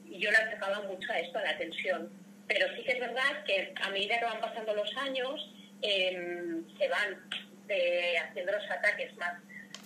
y 0.06 0.20
yo 0.20 0.30
la 0.32 0.40
enfocaba 0.40 0.82
mucho 0.82 1.10
a 1.14 1.20
esto, 1.20 1.40
a 1.40 1.44
la 1.44 1.58
tensión. 1.58 2.12
Pero 2.48 2.68
sí 2.76 2.84
que 2.84 2.92
es 2.92 3.00
verdad 3.00 3.44
que 3.46 3.74
a 3.82 3.90
medida 3.92 4.20
que 4.20 4.26
van 4.26 4.42
pasando 4.42 4.74
los 4.76 4.96
años, 4.98 5.50
em, 5.82 6.66
se 6.78 6.88
van 6.88 7.30
eh, 7.68 8.16
haciendo 8.18 8.52
los 8.52 8.70
ataques 8.72 9.16
más 9.18 9.34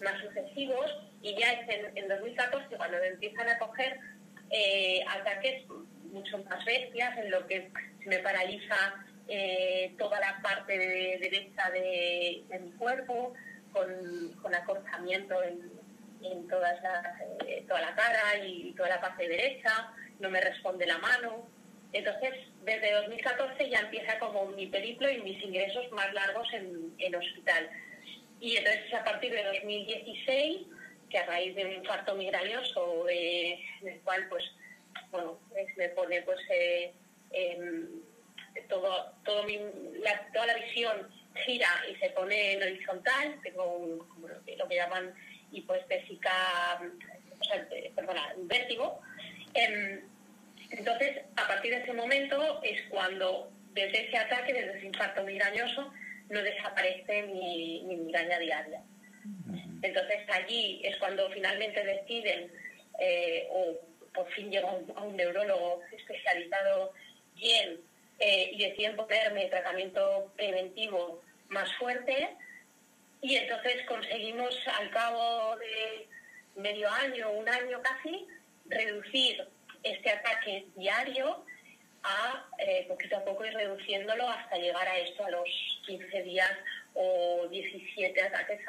más 0.04 0.20
sucesivos 0.22 0.86
y 1.22 1.36
ya 1.40 1.52
es 1.52 1.94
en, 1.96 2.08
2014 2.08 2.76
cuando 2.76 2.98
empiezan 2.98 3.48
a 3.48 3.58
coger 3.58 4.00
eh, 4.50 5.02
ataques 5.08 5.66
mucho 6.12 6.38
más 6.40 6.64
bestias 6.66 7.18
en 7.18 7.32
lo 7.32 7.46
que 7.48 7.72
se 8.02 8.10
me 8.10 8.20
paraliza 8.20 9.06
eh, 9.28 9.96
toda 9.98 10.20
la 10.20 10.42
parte 10.42 10.78
derecha 10.78 11.70
de, 11.72 12.44
mi 12.60 12.72
cuerpo 12.72 13.34
con, 13.72 14.34
con 14.42 14.54
acortamiento 14.54 15.42
en, 15.44 15.72
en 16.24 16.48
todas 16.48 16.76
eh, 17.48 17.66
toda 17.68 17.82
la 17.82 17.96
cara 17.96 18.46
y 18.46 18.74
toda 18.74 18.90
la 18.90 19.02
parte 19.02 19.28
derecha, 19.28 19.92
no 20.20 20.30
me 20.30 20.42
responde 20.42 20.86
la 20.86 20.98
mano. 20.98 21.48
Entonces, 21.92 22.34
desde 22.64 22.92
2014 22.92 23.70
ya 23.70 23.80
empieza 23.80 24.20
como 24.20 24.48
mi 24.48 24.68
periplo 24.68 25.10
y 25.10 25.22
mis 25.22 25.42
ingresos 25.44 25.92
más 25.92 26.14
largos 26.14 26.48
en, 26.54 26.94
en 26.98 27.16
hospital. 27.16 27.70
Y 28.40 28.58
entonces 28.58 28.94
a 28.94 29.04
partir 29.04 29.32
de 29.32 29.44
2016, 29.44 30.68
que 31.10 31.18
a 31.18 31.26
raíz 31.26 31.56
de 31.56 31.66
un 31.66 31.74
infarto 31.74 32.16
migrañoso, 32.16 33.08
eh, 33.10 33.60
en 33.82 33.88
el 33.88 34.02
cual 34.02 34.28
pues, 34.30 34.44
bueno, 35.12 35.40
me 35.78 35.90
pone 35.90 36.22
pues 36.24 36.40
eh, 36.50 36.94
em, 37.32 37.88
todo, 38.68 39.14
todo 39.24 39.46
la, 40.02 40.28
toda 40.34 40.48
la 40.48 40.56
visión 40.56 41.10
gira 41.46 41.70
y 41.92 41.96
se 41.96 42.10
pone 42.12 42.54
en 42.54 42.64
horizontal, 42.64 43.40
tengo 43.44 44.06
lo 44.58 44.68
que 44.68 44.76
llaman 44.76 45.14
hipoestésica, 45.52 46.82
o 47.40 47.44
sea, 47.44 47.68
vértigo. 48.38 49.02
Entonces, 50.78 51.22
a 51.36 51.48
partir 51.48 51.72
de 51.72 51.84
ese 51.84 51.94
momento 51.94 52.60
es 52.64 52.82
cuando, 52.90 53.52
desde 53.74 54.08
ese 54.08 54.18
ataque, 54.18 54.54
desde 54.54 54.78
ese 54.78 54.88
infarto 54.88 55.24
migrañoso, 55.24 55.94
no 56.30 56.42
desaparece 56.42 57.24
mi, 57.24 57.84
migraña 57.86 58.40
diaria. 58.40 58.82
Entonces, 59.84 60.28
allí 60.30 60.82
es 60.84 60.98
cuando 60.98 61.30
finalmente 61.30 61.84
deciden, 61.84 62.52
eh, 63.00 63.48
o 63.52 63.80
por 64.16 64.28
fin 64.32 64.50
llego 64.50 64.84
a 64.96 65.04
un, 65.04 65.16
neurólogo 65.16 65.82
especializado 65.92 66.92
bien, 67.36 67.80
eh, 68.20 68.50
y 68.54 68.64
deciden 68.64 68.96
ponerme 68.96 69.46
tratamiento 69.50 70.34
preventivo 70.36 71.22
más 71.50 71.72
fuerte, 71.76 72.30
y 73.22 73.36
entonces 73.36 73.86
conseguimos 73.88 74.58
al 74.80 74.90
cabo 74.90 75.56
de 75.58 76.08
medio 76.56 76.90
año, 76.90 77.32
un 77.32 77.48
año 77.48 77.80
casi, 77.84 78.26
reducir 78.66 79.48
este 79.84 80.10
ataque 80.10 80.66
diario 80.76 81.46
a 82.04 82.46
eh, 82.60 82.86
poquito 82.88 83.18
a 83.18 83.24
poco 83.24 83.46
ir 83.46 83.54
reduciéndolo 83.54 84.28
hasta 84.28 84.58
llegar 84.58 84.88
a 84.88 84.98
esto 85.00 85.26
a 85.26 85.32
los 85.32 85.48
15 85.86 86.24
días 86.24 86.52
o 86.94 87.48
17 87.50 88.22
ataques 88.22 88.60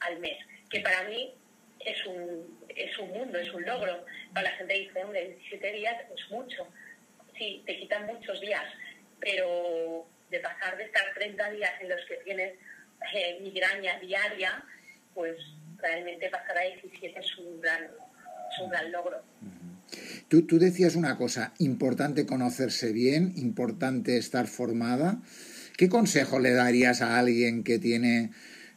al, 0.00 0.18
mes, 0.18 0.38
que 0.68 0.80
para 0.80 1.04
mí 1.04 1.32
es 1.80 2.06
un, 2.06 2.66
es 2.68 2.98
un 2.98 3.10
mundo, 3.10 3.38
es 3.38 3.52
un 3.52 3.64
logro. 3.64 4.04
Para 4.32 4.50
la 4.50 4.56
gente 4.56 4.74
dice, 4.74 5.04
hombre, 5.04 5.28
17 5.28 5.72
días 5.72 5.96
es 6.14 6.30
mucho. 6.30 6.66
Sí, 7.36 7.62
te 7.66 7.78
quitan 7.78 8.06
muchos 8.06 8.40
días, 8.40 8.64
pero 9.20 10.06
de 10.30 10.40
pasar 10.40 10.76
de 10.76 10.84
estar 10.84 11.04
30 11.14 11.50
días 11.50 11.72
en 11.80 11.88
los 11.88 12.04
que 12.06 12.16
tienes 12.16 12.54
eh, 13.14 13.38
migraña 13.40 13.98
diaria, 14.00 14.64
pues 15.14 15.36
realmente 15.76 16.30
pasar 16.30 16.58
a 16.58 16.62
17 16.62 17.18
es 17.18 17.38
un 17.38 17.60
gran, 17.60 17.84
es 17.84 18.58
un 18.58 18.70
gran 18.70 18.90
logro. 18.90 19.22
Tú, 20.40 20.58
decías 20.58 20.96
una 20.96 21.18
cosa, 21.18 21.52
importante 21.58 22.24
conocerse 22.24 22.90
bien, 22.94 23.34
importante 23.36 24.16
estar 24.16 24.46
formada. 24.46 25.20
¿Qué 25.76 25.90
consejo 25.90 26.38
le 26.38 26.54
darías 26.54 27.02
a 27.02 27.18
alguien 27.18 27.62
que 27.62 27.78
tiene 27.78 28.30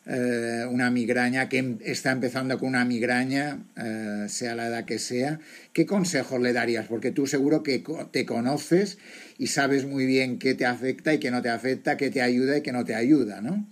eh, 0.05 0.65
una 0.69 0.91
migraña, 0.91 1.47
que 1.47 1.59
em, 1.59 1.77
está 1.85 2.12
empezando 2.12 2.59
con 2.59 2.67
una 2.67 2.83
migraña, 2.83 3.59
eh, 3.77 4.25
sea 4.27 4.53
la 4.53 4.67
edad 4.67 4.83
que 4.83 5.00
sea? 5.00 5.39
¿Qué 5.71 5.85
consejo 5.85 6.39
le 6.39 6.51
darías? 6.51 6.88
Porque 6.88 7.12
tú 7.12 7.25
seguro 7.25 7.63
que 7.63 7.81
te 8.12 8.25
conoces 8.25 8.97
y 9.38 9.47
sabes 9.47 9.85
muy 9.85 10.05
bien 10.05 10.39
qué 10.39 10.55
te 10.55 10.65
afecta 10.65 11.13
y 11.13 11.21
qué 11.21 11.31
no 11.31 11.41
te 11.41 11.51
afecta, 11.51 11.95
qué 11.95 12.09
te 12.09 12.21
ayuda 12.21 12.57
y 12.57 12.63
qué 12.63 12.74
no 12.74 12.83
te 12.83 12.95
ayuda, 12.95 13.39
¿no? 13.39 13.65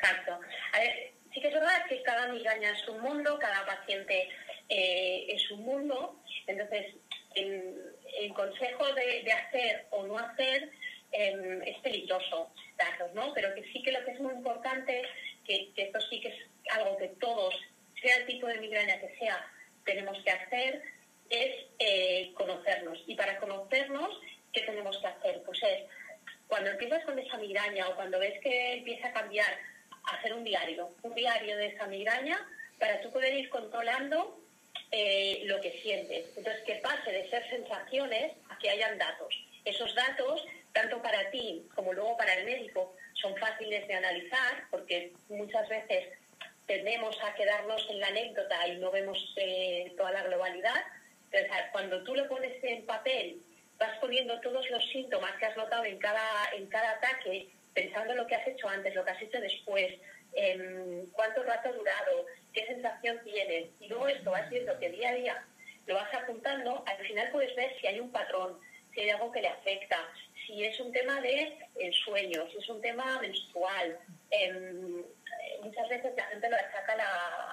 Exacto. 0.00 0.32
A 0.72 0.78
ver, 0.78 1.12
sí 1.30 1.42
que 1.42 1.48
es 1.48 1.54
verdad 1.54 1.84
que 1.90 2.02
cada 2.04 2.32
migraña 2.32 2.70
es 2.70 2.88
un 2.88 3.02
mundo, 3.02 3.38
cada 3.38 3.66
paciente 3.66 4.28
eh, 4.70 5.26
es 5.28 5.50
un 5.50 5.62
mundo. 5.62 6.23
Entonces, 6.46 6.94
el, 7.34 8.32
consejo 8.34 8.92
de, 8.94 9.32
hacer 9.32 9.86
o 9.90 10.04
no 10.06 10.18
hacer 10.18 10.70
em, 11.12 11.62
es 11.62 11.78
peligroso 11.78 12.50
darlos, 12.76 13.12
¿no? 13.14 13.32
Pero 13.34 13.54
que 13.54 13.62
sí 13.72 13.82
que 13.82 13.92
lo 13.92 14.04
que 14.04 14.12
es 14.12 14.20
muy 14.20 14.34
importante, 14.34 15.02
que, 15.44 15.72
esto 15.76 16.00
sí 16.10 16.20
que 16.20 16.28
es 16.28 16.72
algo 16.72 16.96
que 16.96 17.08
todos, 17.20 17.54
sea 18.00 18.16
el 18.16 18.26
tipo 18.26 18.46
de 18.46 18.58
migraña 18.58 19.00
que 19.00 19.16
sea, 19.18 19.46
tenemos 19.84 20.16
que 20.22 20.30
hacer, 20.30 20.82
es 21.30 21.66
eh, 21.78 22.32
conocernos. 22.34 22.98
Y 23.06 23.14
para 23.14 23.38
conocernos, 23.38 24.18
¿qué 24.52 24.62
tenemos 24.62 24.98
que 24.98 25.06
hacer? 25.06 25.42
Pues 25.44 25.62
es, 25.62 25.84
cuando 26.46 26.70
empiezas 26.70 27.04
con 27.04 27.18
esa 27.18 27.36
migraña 27.38 27.88
o 27.88 27.96
cuando 27.96 28.18
ves 28.18 28.40
que 28.40 28.74
empieza 28.74 29.08
a 29.08 29.12
cambiar 29.12 29.58
hacer 30.04 30.34
un 30.34 30.44
diario, 30.44 30.90
un 31.02 31.14
diario 31.14 31.56
de 31.56 31.66
esa 31.66 31.86
migraña 31.86 32.46
para 32.78 33.00
tú 33.00 33.10
poder 33.10 33.34
ir 33.34 33.48
controlando 33.48 34.43
eh, 34.96 35.42
lo 35.46 35.60
que 35.60 35.72
sientes. 35.82 36.24
Entonces, 36.36 36.62
que 36.62 36.76
pase 36.76 37.10
de 37.10 37.28
ser 37.28 37.44
sensaciones 37.50 38.32
a 38.48 38.56
que 38.58 38.70
hayan 38.70 38.96
datos. 38.96 39.34
Esos 39.64 39.92
datos, 39.96 40.46
tanto 40.72 41.02
para 41.02 41.30
ti 41.32 41.66
como 41.74 41.92
luego 41.92 42.16
para 42.16 42.34
el 42.34 42.44
médico, 42.44 42.94
son 43.14 43.36
fáciles 43.36 43.88
de 43.88 43.94
analizar 43.94 44.64
porque 44.70 45.12
muchas 45.28 45.68
veces 45.68 46.10
tendemos 46.66 47.18
a 47.24 47.34
quedarnos 47.34 47.84
en 47.90 47.98
la 47.98 48.06
anécdota 48.06 48.68
y 48.68 48.76
no 48.76 48.92
vemos 48.92 49.18
eh, 49.36 49.92
toda 49.96 50.12
la 50.12 50.22
globalidad. 50.22 50.84
Entonces, 51.32 51.50
cuando 51.72 52.04
tú 52.04 52.14
lo 52.14 52.28
pones 52.28 52.62
en 52.62 52.86
papel, 52.86 53.38
vas 53.78 53.98
poniendo 53.98 54.40
todos 54.42 54.70
los 54.70 54.88
síntomas 54.90 55.32
que 55.40 55.46
has 55.46 55.56
notado 55.56 55.84
en 55.84 55.98
cada, 55.98 56.52
en 56.56 56.66
cada 56.68 56.92
ataque 56.92 57.48
pensando 57.74 58.14
lo 58.14 58.28
que 58.28 58.36
has 58.36 58.46
hecho 58.46 58.68
antes, 58.68 58.94
lo 58.94 59.04
que 59.04 59.10
has 59.10 59.22
hecho 59.22 59.40
después, 59.40 59.92
em, 60.36 61.06
cuánto 61.12 61.42
rato 61.42 61.68
ha 61.68 61.72
durado, 61.72 62.26
qué 62.52 62.66
sensación 62.66 63.20
tienes, 63.24 63.70
y 63.80 63.88
luego 63.88 64.08
esto 64.08 64.30
vas 64.30 64.48
viendo 64.50 64.78
que 64.78 64.90
día 64.90 65.10
a 65.10 65.14
día 65.14 65.44
lo 65.86 65.94
vas 65.94 66.12
apuntando, 66.14 66.82
al 66.86 67.06
final 67.06 67.30
puedes 67.30 67.54
ver 67.56 67.74
si 67.80 67.86
hay 67.86 68.00
un 68.00 68.10
patrón, 68.10 68.58
si 68.92 69.00
hay 69.00 69.10
algo 69.10 69.30
que 69.32 69.42
le 69.42 69.48
afecta, 69.48 69.98
si 70.46 70.64
es 70.64 70.78
un 70.80 70.92
tema 70.92 71.20
de 71.20 71.58
el 71.80 71.92
sueño, 71.92 72.48
si 72.50 72.58
es 72.58 72.68
un 72.68 72.80
tema 72.80 73.18
menstrual. 73.20 73.98
Em, 74.30 75.04
muchas 75.62 75.88
veces 75.88 76.12
la 76.16 76.24
gente 76.24 76.48
lo 76.48 76.56
achaca 76.56 76.92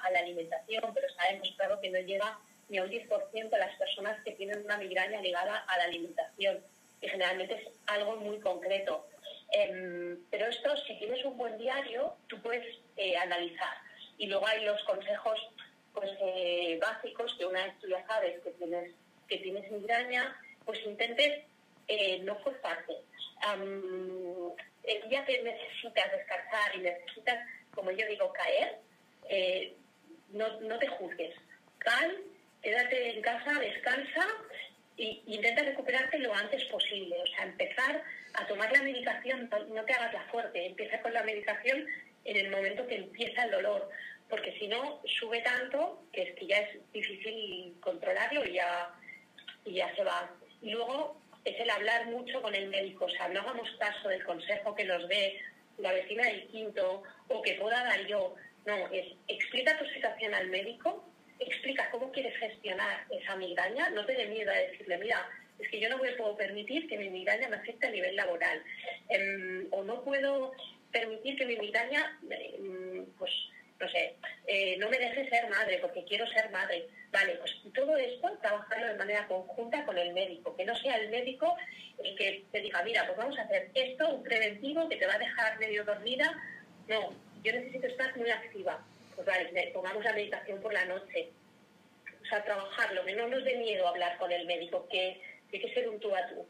a 0.03 0.11
la 0.11 0.19
alimentación, 0.19 0.93
pero 0.93 1.09
sabemos 1.09 1.53
claro 1.57 1.79
que 1.81 1.89
no 1.89 1.99
llega 1.99 2.37
ni 2.69 2.77
a 2.77 2.83
un 2.83 2.89
10% 2.89 3.49
de 3.49 3.57
las 3.57 3.75
personas 3.77 4.23
que 4.23 4.31
tienen 4.31 4.63
una 4.63 4.77
migraña 4.77 5.21
ligada 5.21 5.57
a 5.67 5.77
la 5.77 5.83
alimentación, 5.83 6.63
y 7.01 7.07
generalmente 7.07 7.55
es 7.55 7.67
algo 7.87 8.15
muy 8.17 8.39
concreto. 8.39 9.05
Em, 9.51 10.17
pero 10.29 10.47
esto, 10.47 10.75
si 10.87 10.97
tienes 10.97 11.23
un 11.25 11.37
buen 11.37 11.57
diario, 11.57 12.15
tú 12.27 12.41
puedes 12.41 12.65
eh, 12.95 13.17
analizar. 13.17 13.75
Y 14.17 14.27
luego 14.27 14.47
hay 14.47 14.63
los 14.63 14.81
consejos 14.83 15.39
pues, 15.93 16.09
eh, 16.21 16.79
básicos 16.81 17.35
que 17.37 17.45
una 17.45 17.65
vez 17.65 17.77
tú 17.79 17.87
ya 17.89 18.05
sabes 18.07 18.41
que 18.41 18.51
tienes, 18.51 18.93
que 19.27 19.37
tienes 19.37 19.69
migraña, 19.69 20.39
pues 20.65 20.79
intentes 20.85 21.43
eh, 21.87 22.19
no 22.19 22.37
forzarte. 22.39 22.93
el 24.83 25.09
día 25.09 25.25
que 25.25 25.43
necesitas 25.43 26.11
descansar 26.11 26.75
y 26.75 26.79
necesitas, 26.79 27.45
como 27.75 27.91
yo 27.91 28.07
digo, 28.07 28.31
caer, 28.31 28.79
no, 30.29 30.61
no 30.61 30.79
te 30.79 30.87
juzgues. 30.87 31.35
Cal, 31.79 32.17
quédate 32.61 33.15
en 33.15 33.21
casa, 33.21 33.59
descansa 33.59 34.27
e 35.01 35.23
intenta 35.25 35.63
recuperarte 35.63 36.19
lo 36.19 36.33
antes 36.33 36.63
posible. 36.65 37.15
O 37.21 37.27
sea, 37.27 37.45
empezar 37.45 38.03
a 38.33 38.45
tomar 38.45 38.71
la 38.71 38.83
medicación, 38.83 39.49
no 39.69 39.83
te 39.83 39.93
hagas 39.93 40.13
la 40.13 40.23
fuerte, 40.31 40.67
empieza 40.67 41.01
con 41.01 41.13
la 41.13 41.23
medicación 41.23 41.85
en 42.23 42.37
el 42.37 42.51
momento 42.51 42.85
que 42.85 42.97
empieza 42.97 43.43
el 43.43 43.51
dolor, 43.51 43.89
porque 44.29 44.57
si 44.59 44.67
no, 44.67 45.01
sube 45.19 45.41
tanto 45.41 46.03
que 46.13 46.21
es 46.21 46.35
que 46.35 46.45
ya 46.45 46.57
es 46.57 46.77
difícil 46.93 47.75
controlarlo 47.81 48.45
y 48.45 48.53
ya, 48.53 48.93
y 49.65 49.73
ya 49.73 49.93
se 49.95 50.03
va. 50.03 50.29
Y 50.61 50.69
luego 50.69 51.19
es 51.43 51.59
el 51.59 51.69
hablar 51.71 52.05
mucho 52.07 52.41
con 52.41 52.53
el 52.53 52.69
médico, 52.69 53.05
o 53.05 53.09
sea, 53.09 53.27
no 53.29 53.41
hagamos 53.41 53.69
caso 53.79 54.07
del 54.07 54.23
consejo 54.23 54.75
que 54.75 54.85
nos 54.85 55.07
dé 55.07 55.41
la 55.79 55.93
vecina 55.93 56.27
del 56.27 56.47
quinto 56.47 57.01
o 57.27 57.41
que 57.41 57.55
pueda 57.55 57.83
dar 57.83 58.05
yo. 58.05 58.35
No, 58.65 58.75
es 58.91 59.07
explica 59.27 59.79
tu 59.79 59.85
situación 59.85 60.35
al 60.35 60.47
médico, 60.49 61.03
explica 61.41 61.89
cómo 61.91 62.11
quieres 62.11 62.37
gestionar 62.37 63.05
esa 63.09 63.35
migraña, 63.35 63.89
no 63.89 64.05
te 64.05 64.13
dé 64.13 64.27
miedo 64.27 64.51
a 64.51 64.55
decirle, 64.55 64.97
mira, 64.97 65.27
es 65.59 65.67
que 65.69 65.79
yo 65.79 65.89
no 65.89 65.97
me 65.97 66.11
puedo 66.13 66.35
permitir 66.35 66.87
que 66.87 66.97
mi 66.97 67.09
migraña 67.09 67.49
me 67.49 67.57
afecte 67.57 67.87
a 67.87 67.91
nivel 67.91 68.15
laboral. 68.15 68.63
Em, 69.09 69.67
o 69.71 69.83
no 69.83 70.03
puedo 70.03 70.53
permitir 70.91 71.37
que 71.37 71.45
mi 71.45 71.55
migraña, 71.57 72.19
em, 72.29 73.05
pues, 73.17 73.31
no 73.79 73.89
sé, 73.89 74.15
eh, 74.47 74.77
no 74.77 74.89
me 74.89 74.99
deje 74.99 75.29
ser 75.29 75.49
madre 75.49 75.79
porque 75.79 76.05
quiero 76.05 76.27
ser 76.27 76.49
madre. 76.51 76.87
Vale, 77.11 77.35
pues 77.35 77.51
todo 77.73 77.97
esto 77.97 78.37
trabajarlo 78.41 78.87
de 78.87 78.95
manera 78.95 79.27
conjunta 79.27 79.85
con 79.85 79.97
el 79.97 80.13
médico, 80.13 80.55
que 80.55 80.65
no 80.65 80.75
sea 80.75 80.97
el 80.97 81.09
médico 81.09 81.57
el 82.03 82.15
que 82.15 82.45
te 82.51 82.61
diga, 82.61 82.83
mira, 82.83 83.05
pues 83.05 83.17
vamos 83.17 83.37
a 83.37 83.43
hacer 83.43 83.69
esto, 83.73 84.09
un 84.15 84.23
preventivo 84.23 84.87
que 84.89 84.97
te 84.97 85.07
va 85.07 85.15
a 85.15 85.19
dejar 85.19 85.59
medio 85.59 85.83
dormida. 85.83 86.31
No, 86.87 87.13
yo 87.43 87.53
necesito 87.53 87.87
estar 87.87 88.15
muy 88.17 88.29
activa. 88.29 88.83
Pues 89.23 89.53
vale, 89.53 89.71
pongamos 89.73 90.03
la 90.03 90.13
meditación 90.13 90.59
por 90.61 90.73
la 90.73 90.85
noche. 90.85 91.29
O 92.21 92.25
sea, 92.25 92.43
trabajarlo, 92.43 93.05
que 93.05 93.15
no 93.15 93.27
nos 93.27 93.43
dé 93.43 93.57
miedo 93.57 93.87
hablar 93.87 94.17
con 94.17 94.31
el 94.31 94.45
médico, 94.45 94.87
que 94.89 95.19
tiene 95.49 95.65
que 95.65 95.73
ser 95.73 95.89
un 95.89 95.99
tú 95.99 96.09
a 96.15 96.27
tú. 96.29 96.45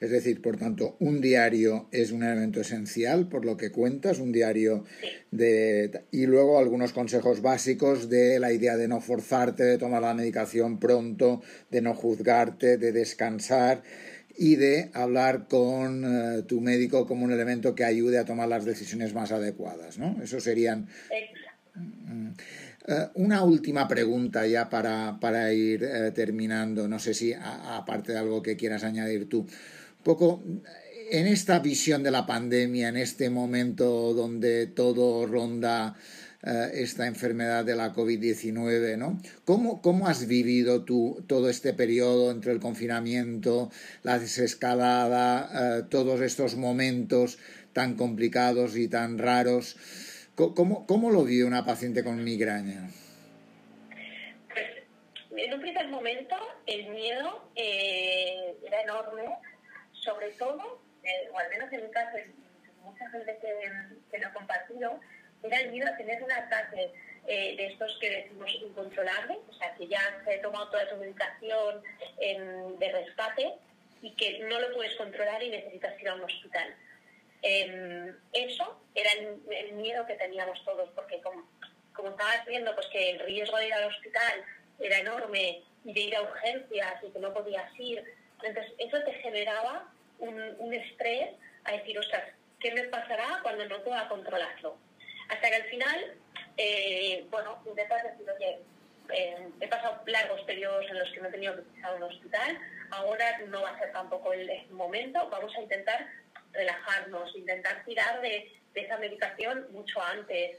Es 0.00 0.10
decir, 0.10 0.42
por 0.42 0.56
tanto, 0.56 0.96
un 0.98 1.20
diario 1.20 1.88
es 1.90 2.12
un 2.12 2.22
elemento 2.22 2.60
esencial, 2.60 3.28
por 3.28 3.44
lo 3.44 3.56
que 3.56 3.70
cuentas, 3.70 4.18
un 4.18 4.32
diario 4.32 4.84
de... 5.30 6.02
Y 6.10 6.26
luego 6.26 6.58
algunos 6.58 6.92
consejos 6.92 7.42
básicos 7.42 8.08
de 8.08 8.38
la 8.38 8.52
idea 8.52 8.76
de 8.76 8.88
no 8.88 9.00
forzarte, 9.00 9.64
de 9.64 9.78
tomar 9.78 10.02
la 10.02 10.14
medicación 10.14 10.78
pronto, 10.78 11.42
de 11.70 11.80
no 11.80 11.94
juzgarte, 11.94 12.76
de 12.76 12.92
descansar 12.92 13.82
y 14.36 14.56
de 14.56 14.90
hablar 14.94 15.46
con 15.48 16.04
eh, 16.04 16.42
tu 16.42 16.60
médico 16.60 17.06
como 17.06 17.24
un 17.24 17.32
elemento 17.32 17.74
que 17.74 17.84
ayude 17.84 18.18
a 18.18 18.24
tomar 18.24 18.48
las 18.48 18.64
decisiones 18.64 19.14
más 19.14 19.32
adecuadas, 19.32 19.98
¿no? 19.98 20.16
Eso 20.22 20.40
serían... 20.40 20.88
Mm, 21.74 22.28
eh, 22.86 23.08
una 23.14 23.42
última 23.42 23.88
pregunta 23.88 24.46
ya 24.46 24.68
para, 24.68 25.18
para 25.18 25.52
ir 25.52 25.82
eh, 25.82 26.10
terminando, 26.12 26.86
no 26.86 26.98
sé 26.98 27.14
si 27.14 27.32
aparte 27.32 28.12
de 28.12 28.18
algo 28.18 28.42
que 28.42 28.56
quieras 28.56 28.84
añadir 28.84 29.28
tú. 29.28 29.46
Poco 30.02 30.42
en 31.10 31.26
esta 31.26 31.58
visión 31.60 32.02
de 32.02 32.10
la 32.10 32.26
pandemia, 32.26 32.88
en 32.88 32.96
este 32.96 33.30
momento 33.30 34.12
donde 34.14 34.66
todo 34.66 35.26
ronda 35.26 35.96
esta 36.44 37.06
enfermedad 37.06 37.64
de 37.64 37.74
la 37.74 37.92
COVID-19, 37.92 38.98
¿no? 38.98 39.18
¿Cómo, 39.44 39.80
¿Cómo, 39.80 40.08
has 40.08 40.26
vivido 40.26 40.84
tú 40.84 41.24
todo 41.26 41.48
este 41.48 41.72
periodo 41.72 42.30
entre 42.30 42.52
el 42.52 42.60
confinamiento, 42.60 43.70
la 44.02 44.18
desescalada, 44.18 45.78
eh, 45.78 45.82
todos 45.90 46.20
estos 46.20 46.56
momentos 46.56 47.38
tan 47.72 47.96
complicados 47.96 48.76
y 48.76 48.88
tan 48.88 49.18
raros? 49.18 49.76
¿Cómo, 50.34 50.86
cómo 50.86 51.10
lo 51.10 51.24
vive 51.24 51.44
una 51.44 51.64
paciente 51.64 52.04
con 52.04 52.22
migraña? 52.22 52.90
Pues 54.48 55.44
en 55.46 55.54
un 55.54 55.60
primer 55.60 55.88
momento 55.88 56.34
el 56.66 56.90
miedo 56.90 57.50
eh, 57.56 58.56
era 58.66 58.82
enorme 58.82 59.22
sobre 60.04 60.30
todo, 60.32 60.82
eh, 61.02 61.30
o 61.32 61.38
al 61.38 61.48
menos 61.48 61.72
en 61.72 61.84
mi 61.84 61.90
caso, 61.90 62.18
mucha 62.82 63.08
gente 63.10 63.38
que, 63.40 64.18
lo 64.18 64.28
ha 64.28 64.32
compartido, 64.32 65.00
era 65.44 65.60
el 65.60 65.70
miedo 65.70 65.88
a 65.88 65.96
tener 65.96 66.22
un 66.22 66.32
ataque 66.32 66.90
eh, 67.26 67.56
de 67.56 67.66
estos 67.66 67.96
que 68.00 68.10
decimos 68.10 68.50
incontrolables, 68.60 69.38
o 69.48 69.52
sea, 69.54 69.74
que 69.74 69.86
ya 69.86 70.00
se 70.24 70.34
ha 70.34 70.42
tomado 70.42 70.68
toda 70.68 70.88
tu 70.88 70.96
medicación 70.96 71.82
de 72.18 72.92
rescate 72.92 73.54
y 74.02 74.10
que 74.16 74.40
no 74.40 74.60
lo 74.60 74.74
puedes 74.74 74.94
controlar 74.96 75.42
y 75.42 75.50
necesitas 75.50 76.00
ir 76.00 76.08
a 76.08 76.14
un 76.14 76.24
hospital. 76.24 76.74
Em, 77.42 78.14
eso 78.32 78.80
era 78.94 79.10
el, 79.12 79.72
miedo 79.74 80.06
que 80.06 80.14
teníamos 80.14 80.62
todos, 80.64 80.88
porque 80.94 81.20
como, 81.20 81.46
como 81.92 82.10
estabas 82.10 82.44
viendo, 82.46 82.74
pues 82.74 82.86
que 82.88 83.10
el 83.10 83.18
riesgo 83.20 83.56
de 83.58 83.66
ir 83.66 83.74
al 83.74 83.84
hospital 83.84 84.44
era 84.80 84.98
enorme 84.98 85.62
y 85.84 85.92
de 85.92 86.00
ir 86.00 86.16
a 86.16 86.22
urgencias 86.22 87.02
y 87.02 87.10
que 87.10 87.18
no 87.18 87.32
podías 87.34 87.70
ir, 87.78 88.02
entonces 88.42 88.72
eso 88.78 89.00
te 89.02 89.12
generaba 89.14 89.90
un, 90.18 90.72
estrés 90.72 91.34
a 91.64 91.72
decir, 91.72 91.98
ostras, 91.98 92.24
¿qué 92.60 92.72
me 92.72 92.84
pasará 92.84 93.40
cuando 93.42 93.66
no 93.66 93.82
pueda 93.82 94.08
controlarlo? 94.08 94.76
Hasta 95.28 95.48
que 95.48 95.56
al 95.56 95.64
final, 95.64 96.14
eh, 96.56 97.26
bueno, 97.30 97.62
intentas 97.66 98.02
decir, 98.02 98.26
oye, 98.30 98.58
eh, 99.12 99.48
he 99.60 99.68
pasado 99.68 100.02
largos 100.06 100.40
periodos 100.42 100.86
en 100.88 100.98
los 100.98 101.10
que 101.10 101.20
no 101.20 101.28
he 101.28 101.32
tenido 101.32 101.56
que 101.56 101.62
pisar 101.62 101.94
un 101.96 102.04
hospital, 102.04 102.58
ahora 102.90 103.38
no 103.48 103.62
va 103.62 103.70
a 103.70 103.78
ser 103.78 103.92
tampoco 103.92 104.32
el 104.32 104.50
momento, 104.70 105.28
vamos 105.30 105.54
a 105.56 105.60
intentar 105.60 106.08
relajarnos, 106.52 107.34
intentar 107.36 107.84
tirar 107.84 108.20
de, 108.20 108.50
esa 108.74 108.98
medicación 108.98 109.68
mucho 109.70 110.02
antes, 110.02 110.58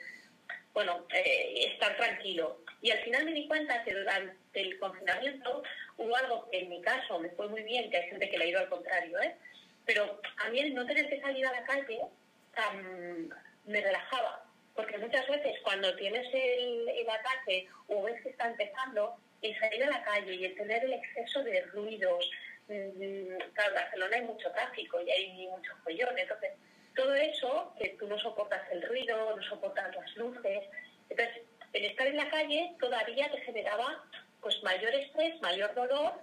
bueno, 0.74 1.05
eh, 1.13 1.72
estar 1.74 1.95
tranquilo. 1.98 2.62
Y 2.81 2.91
al 2.91 3.00
final 3.00 3.25
me 3.25 3.34
di 3.34 3.48
cuenta 3.48 3.84
que 3.84 3.93
durante 3.93 4.62
el 4.62 4.78
confinamiento 4.80 5.63
hubo 5.97 6.15
algo 6.15 6.49
que 6.49 6.60
en 6.60 6.69
mi 6.69 6.82
caso 6.82 7.19
me 7.19 7.30
fue 7.30 7.49
muy 7.49 7.63
bien, 7.63 7.89
que 7.89 7.97
hay 7.97 8.10
gente 8.10 8.30
que 8.30 8.38
le 8.38 8.45
ha 8.45 8.47
ido 8.47 8.60
al 8.60 8.69
contrario, 8.69 9.19
¿eh? 9.19 9.36
pero 9.86 10.21
a 10.38 10.49
mí 10.49 10.60
el 10.60 10.73
no 10.73 10.86
tener 10.86 11.10
que 11.10 11.21
salir 11.21 11.45
a 11.45 11.51
la 11.51 11.63
calle 11.63 12.01
me 13.65 13.82
relajaba, 13.82 14.44
porque 14.75 14.97
muchas 14.97 15.27
veces 15.27 15.55
cuando 15.63 15.95
tienes 15.95 16.27
el, 16.33 16.89
el 16.89 17.09
ataque 17.09 17.67
o 17.88 18.03
ves 18.03 18.21
que 18.21 18.29
está 18.29 18.47
empezando, 18.47 19.15
el 19.41 19.57
salir 19.59 19.83
a 19.83 19.89
la 19.89 20.03
calle 20.03 20.33
y 20.33 20.45
el 20.45 20.55
tener 20.55 20.83
el 20.83 20.93
exceso 20.93 21.43
de 21.43 21.61
ruidos, 21.67 22.29
mm, 22.67 23.38
claro, 23.53 23.69
en 23.69 23.75
Barcelona 23.75 24.15
hay 24.17 24.23
mucho 24.23 24.51
tráfico 24.51 25.01
y 25.01 25.09
hay 25.09 25.47
mucho 25.47 25.71
follón, 25.83 26.17
entonces 26.17 26.51
todo 26.95 27.13
eso, 27.13 27.73
que 27.79 27.89
tú 27.99 28.07
no 28.07 28.17
soportas 28.19 28.61
el 28.71 28.81
ruido, 28.83 29.35
no 29.35 29.43
soportas 29.43 29.95
las 29.95 30.15
luces, 30.15 30.63
entonces 31.09 31.43
el 31.73 31.85
estar 31.85 32.07
en 32.07 32.17
la 32.17 32.29
calle 32.29 32.73
todavía 32.79 33.29
te 33.29 33.41
generaba 33.41 34.03
pues 34.41 34.61
mayor 34.63 34.93
estrés, 34.93 35.41
mayor 35.41 35.73
dolor. 35.73 36.13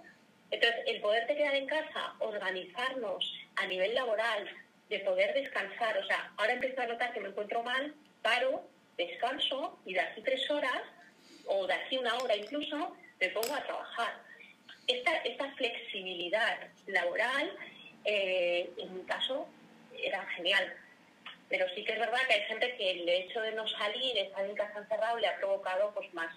Entonces, 0.49 0.81
el 0.87 1.01
poderte 1.01 1.35
quedar 1.35 1.55
en 1.55 1.67
casa, 1.67 2.13
organizarnos 2.19 3.33
a 3.57 3.67
nivel 3.67 3.93
laboral, 3.93 4.49
de 4.89 4.99
poder 4.99 5.33
descansar, 5.33 5.97
o 5.97 6.05
sea, 6.05 6.31
ahora 6.37 6.53
empiezo 6.53 6.81
a 6.81 6.87
notar 6.87 7.13
que 7.13 7.19
me 7.19 7.29
encuentro 7.29 7.63
mal, 7.63 7.93
paro, 8.23 8.67
descanso 8.97 9.77
y 9.85 9.93
de 9.93 9.99
aquí 9.99 10.21
tres 10.21 10.49
horas 10.49 10.81
o 11.45 11.67
de 11.67 11.73
aquí 11.73 11.97
una 11.97 12.15
hora 12.15 12.35
incluso 12.35 12.95
me 13.19 13.29
pongo 13.29 13.53
a 13.53 13.63
trabajar. 13.63 14.13
Esta, 14.87 15.15
esta 15.17 15.51
flexibilidad 15.51 16.57
laboral, 16.87 17.55
eh, 18.03 18.69
en 18.77 18.97
mi 18.97 19.03
caso, 19.03 19.47
era 19.97 20.25
genial. 20.35 20.73
Pero 21.49 21.67
sí 21.75 21.83
que 21.83 21.93
es 21.93 21.99
verdad 21.99 22.25
que 22.27 22.33
hay 22.33 22.43
gente 22.45 22.75
que 22.75 22.91
el 22.91 23.07
hecho 23.07 23.39
de 23.41 23.51
no 23.51 23.67
salir, 23.67 24.17
estar 24.17 24.43
en 24.43 24.55
casa 24.55 24.79
encerrado, 24.79 25.19
le 25.19 25.27
ha 25.27 25.37
provocado 25.37 25.93
pues 25.93 26.11
más, 26.13 26.35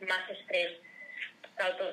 más 0.00 0.30
estrés 0.30 0.78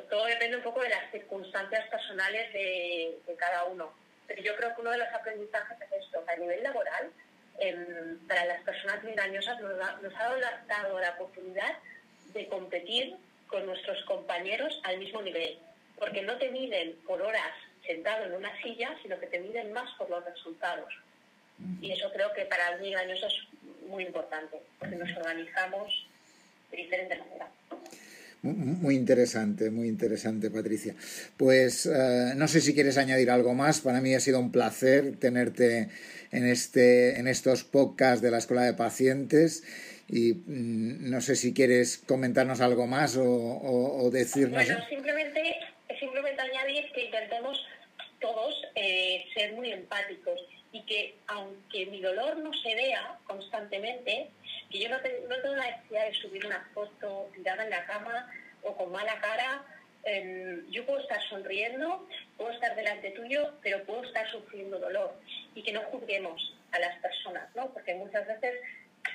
todo, 0.09 0.25
depende 0.25 0.57
un 0.57 0.63
poco 0.63 0.81
de 0.81 0.89
las 0.89 1.11
circunstancias 1.11 1.87
personales 1.89 2.53
de, 2.53 3.17
cada 3.37 3.65
uno. 3.65 3.93
Pero 4.27 4.41
yo 4.41 4.55
creo 4.55 4.75
que 4.75 4.81
uno 4.81 4.91
de 4.91 4.97
los 4.99 5.07
aprendizajes 5.13 5.77
es 5.81 6.05
esto, 6.05 6.23
que 6.25 6.31
a 6.31 6.37
nivel 6.37 6.63
laboral, 6.63 7.11
em, 7.59 8.19
para 8.27 8.45
las 8.45 8.61
personas 8.63 9.03
engañosas 9.03 9.59
nos, 9.59 9.73
nos 10.01 10.13
ha 10.15 10.35
dado 10.67 10.99
la 10.99 11.09
oportunidad 11.11 11.77
de 12.33 12.47
competir 12.47 13.15
con 13.47 13.65
nuestros 13.65 14.03
compañeros 14.05 14.79
al 14.83 14.99
mismo 14.99 15.21
nivel, 15.21 15.57
porque 15.97 16.21
no 16.21 16.37
te 16.37 16.49
miden 16.51 16.95
por 17.05 17.21
horas 17.21 17.53
sentado 17.85 18.25
en 18.25 18.33
una 18.33 18.55
silla, 18.61 18.95
sino 19.01 19.19
que 19.19 19.27
te 19.27 19.39
miden 19.39 19.71
más 19.71 19.89
por 19.97 20.09
los 20.09 20.23
resultados. 20.25 20.93
Y 21.81 21.91
eso 21.91 22.11
creo 22.11 22.31
que 22.33 22.45
para 22.45 22.75
el 22.75 22.85
engañoso 22.85 23.27
es 23.27 23.47
muy 23.87 24.03
importante, 24.03 24.61
porque 24.77 24.95
nos 24.95 25.09
organizamos 25.17 26.05
de 26.69 26.77
diferente 26.77 27.17
manera. 27.17 27.49
Muy 28.43 28.95
interesante, 28.95 29.71
muy 29.71 29.87
interesante, 29.87 30.49
Patricia. 30.49 30.95
Pues 31.37 31.85
eh, 31.85 32.33
no 32.35 32.47
sé 32.47 32.61
si 32.61 32.73
quieres 32.73 32.97
añadir 32.97 33.31
algo 33.31 33.53
más. 33.53 33.81
Para 33.81 33.99
mí 33.99 34.13
ha 34.13 34.19
sido 34.19 34.39
un 34.39 34.51
placer 34.51 35.17
tenerte 35.17 35.89
en, 36.31 36.45
este, 36.45 37.19
en 37.19 37.27
estos 37.27 37.63
podcasts 37.63 38.21
de 38.21 38.31
la 38.31 38.37
Escuela 38.37 38.63
de 38.63 38.73
Pacientes 38.73 39.63
y 40.07 40.33
mm, 40.33 41.09
no 41.09 41.19
sé 41.21 41.35
si 41.35 41.53
quieres 41.53 41.97
comentarnos 41.97 42.61
algo 42.61 42.87
más 42.87 43.17
o, 43.17 43.25
o, 43.25 44.09
decirnos. 44.11 44.65
Bueno, 44.65 44.85
simplemente, 44.87 45.55
simplemente 45.99 46.41
añadir 46.41 46.85
que 46.93 47.05
intentemos 47.05 47.57
todos 48.19 48.55
eh, 48.75 49.25
ser 49.33 49.53
muy 49.53 49.71
empáticos 49.71 50.39
y 50.71 50.81
que 50.83 51.15
aunque 51.27 51.85
mi 51.87 52.01
dolor 52.01 52.37
no 52.37 52.51
se 52.53 52.75
vea 52.75 53.19
constantemente, 53.25 54.29
que 54.69 54.79
yo 54.79 54.89
no, 54.89 54.97
no 54.97 55.41
tengo 55.41 55.55
la 55.55 55.71
necesidad 55.71 56.05
de 56.05 56.13
subir 56.13 56.45
una 56.45 56.67
foto 56.73 57.29
tirada 57.35 57.63
en 57.63 57.69
la 57.69 57.85
cama 57.85 58.31
o 58.63 58.75
con 58.75 58.91
mala 58.91 59.19
cara. 59.19 59.63
Em, 60.03 60.69
yo 60.69 60.85
puedo 60.85 60.99
estar 60.99 61.21
sonriendo, 61.29 62.07
puedo 62.37 62.51
estar 62.51 62.75
delante 62.75 63.11
tuyo, 63.11 63.53
pero 63.61 63.83
puedo 63.83 64.03
estar 64.03 64.29
sufriendo 64.29 64.79
dolor. 64.79 65.13
Y 65.55 65.63
que 65.63 65.73
no 65.73 65.81
juzguemos 65.83 66.55
a 66.71 66.79
las 66.79 66.97
personas, 66.99 67.53
¿no? 67.55 67.71
Porque 67.73 67.95
muchas 67.95 68.27
veces 68.27 68.55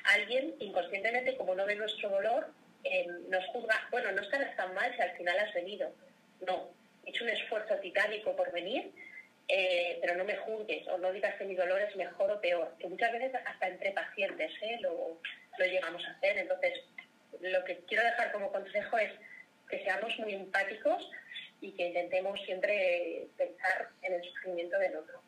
alguien 0.05 0.55
inconscientemente, 0.59 1.37
como 1.37 1.55
no 1.55 1.65
ve 1.67 1.77
nuestro 1.77 2.09
dolor, 2.09 2.49
em, 2.85 3.31
nos 3.31 3.45
juzga, 3.47 3.89
bueno, 3.91 4.13
no 4.13 4.23
estarás 4.23 4.57
tan 4.57 4.75
mal 4.75 4.95
si 4.95 5.03
al 5.03 5.17
final 5.17 5.39
has 5.39 5.55
venido. 5.55 5.93
No, 6.47 6.71
he 7.05 7.11
hecho 7.11 7.25
un 7.25 7.31
esfuerzo 7.31 7.77
titánico 7.77 8.35
por 8.35 8.51
venir, 8.53 8.93
eh, 9.49 9.99
pero 10.01 10.15
no 10.17 10.25
me 10.25 10.37
juzgues 10.37 10.87
o 10.89 10.99
no 10.99 11.13
digas 11.13 11.35
que 11.37 11.45
mi 11.45 11.55
dolor 11.55 11.81
es 11.81 11.95
mejor 11.97 12.31
o 12.31 12.41
peor, 12.41 12.75
que 12.79 12.89
muchas 12.89 13.13
veces 13.13 13.33
hasta 13.45 13.69
entre 13.69 13.91
pacientes 13.93 14.51
¿eh? 14.63 14.79
lo, 14.81 15.21
lo 15.59 15.67
llegamos 15.67 16.05
a 16.05 16.11
hacer. 16.13 16.39
Entonces, 16.39 16.73
lo 17.41 17.65
que 17.65 17.79
quiero 17.89 18.05
dejar 18.05 18.33
como 18.33 18.53
consejo 18.53 18.99
es 18.99 19.13
que 19.69 19.83
seamos 19.83 20.19
muy 20.19 20.35
empáticos 20.35 21.11
y 21.61 21.73
que 21.73 21.89
intentemos 21.89 22.39
siempre 22.45 23.27
pensar 23.37 23.89
en 24.03 24.15
el 24.15 24.23
sufrimiento 24.25 24.79
del 24.79 24.97
otro. 24.97 25.23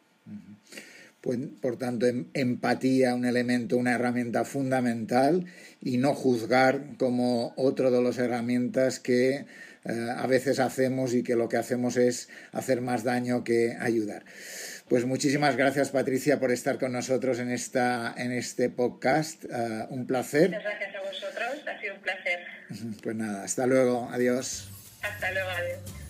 Pues, 1.20 1.38
por 1.62 1.78
tanto, 1.78 2.06
em, 2.06 2.26
empatía, 2.34 3.14
un 3.14 3.24
elemento, 3.24 3.78
una 3.78 3.94
herramienta 3.94 4.44
fundamental 4.44 5.46
y 5.80 5.96
no 5.96 6.14
juzgar 6.14 6.98
como 6.98 7.54
otro 7.56 7.90
de 7.90 8.02
las 8.02 8.18
herramientas 8.18 9.00
que 9.00 9.46
eh, 9.86 10.08
a 10.16 10.26
veces 10.26 10.60
hacemos 10.60 11.14
y 11.14 11.22
que 11.22 11.34
lo 11.34 11.48
que 11.48 11.56
hacemos 11.56 11.96
es 11.96 12.28
hacer 12.52 12.82
más 12.82 13.04
daño 13.04 13.42
que 13.42 13.74
ayudar. 13.80 14.24
Pues 14.88 15.06
muchísimas 15.06 15.56
gracias, 15.56 15.90
Patricia, 15.90 16.38
por 16.38 16.50
estar 16.50 16.78
con 16.78 16.92
nosotros 16.92 17.38
en, 17.38 17.50
esta, 17.50 18.14
en 18.16 18.32
este 18.32 18.68
podcast. 18.68 19.44
Uh, 19.44 19.86
un 19.88 20.06
placer. 20.06 20.50
Muchas 20.50 20.62
gracias 20.62 20.94
a 20.94 21.00
vosotros, 21.00 21.66
ha 21.66 21.80
sido 21.80 21.94
un 21.94 22.00
placer. 22.00 22.40
Pues 23.02 23.16
nada, 23.16 23.44
hasta 23.44 23.66
luego, 23.66 24.08
adiós. 24.12 24.70
Hasta 25.02 25.32
luego, 25.32 25.48
adiós. 25.50 26.03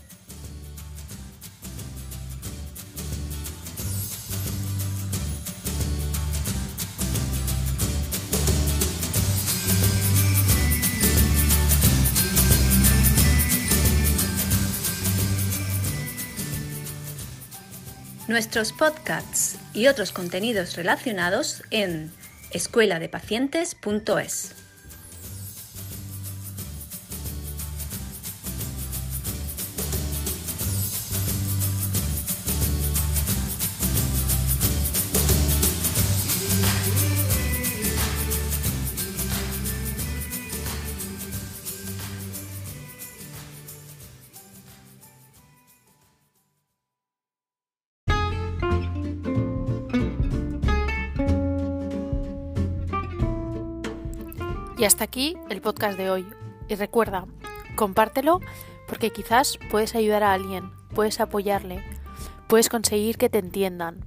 Nuestros 18.27 18.73
podcasts 18.73 19.59
y 19.75 19.89
otros 19.89 20.11
contenidos 20.11 20.77
relacionados 20.77 21.63
en 21.71 22.11
escueladepacientes.es. 22.53 24.64
Y 54.85 54.87
hasta 54.87 55.05
aquí 55.05 55.35
el 55.49 55.63
podcast 55.63 55.97
de 55.97 56.11
hoy. 56.11 56.27
Y 56.69 56.75
recuerda, 56.75 57.25
compártelo 57.75 58.41
porque 58.87 59.13
quizás 59.13 59.59
puedes 59.71 59.95
ayudar 59.95 60.23
a 60.23 60.35
alguien, 60.35 60.73
puedes 60.95 61.21
apoyarle, 61.21 61.83
puedes 62.49 62.69
conseguir 62.69 63.17
que 63.17 63.31
te 63.31 63.39
entiendan. 63.39 64.05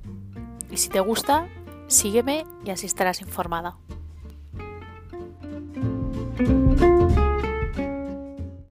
Y 0.70 0.78
si 0.78 0.90
te 0.90 1.00
gusta, 1.00 1.48
sígueme 1.88 2.46
y 2.64 2.70
así 2.70 2.86
estarás 2.86 3.22
informada. 3.22 3.80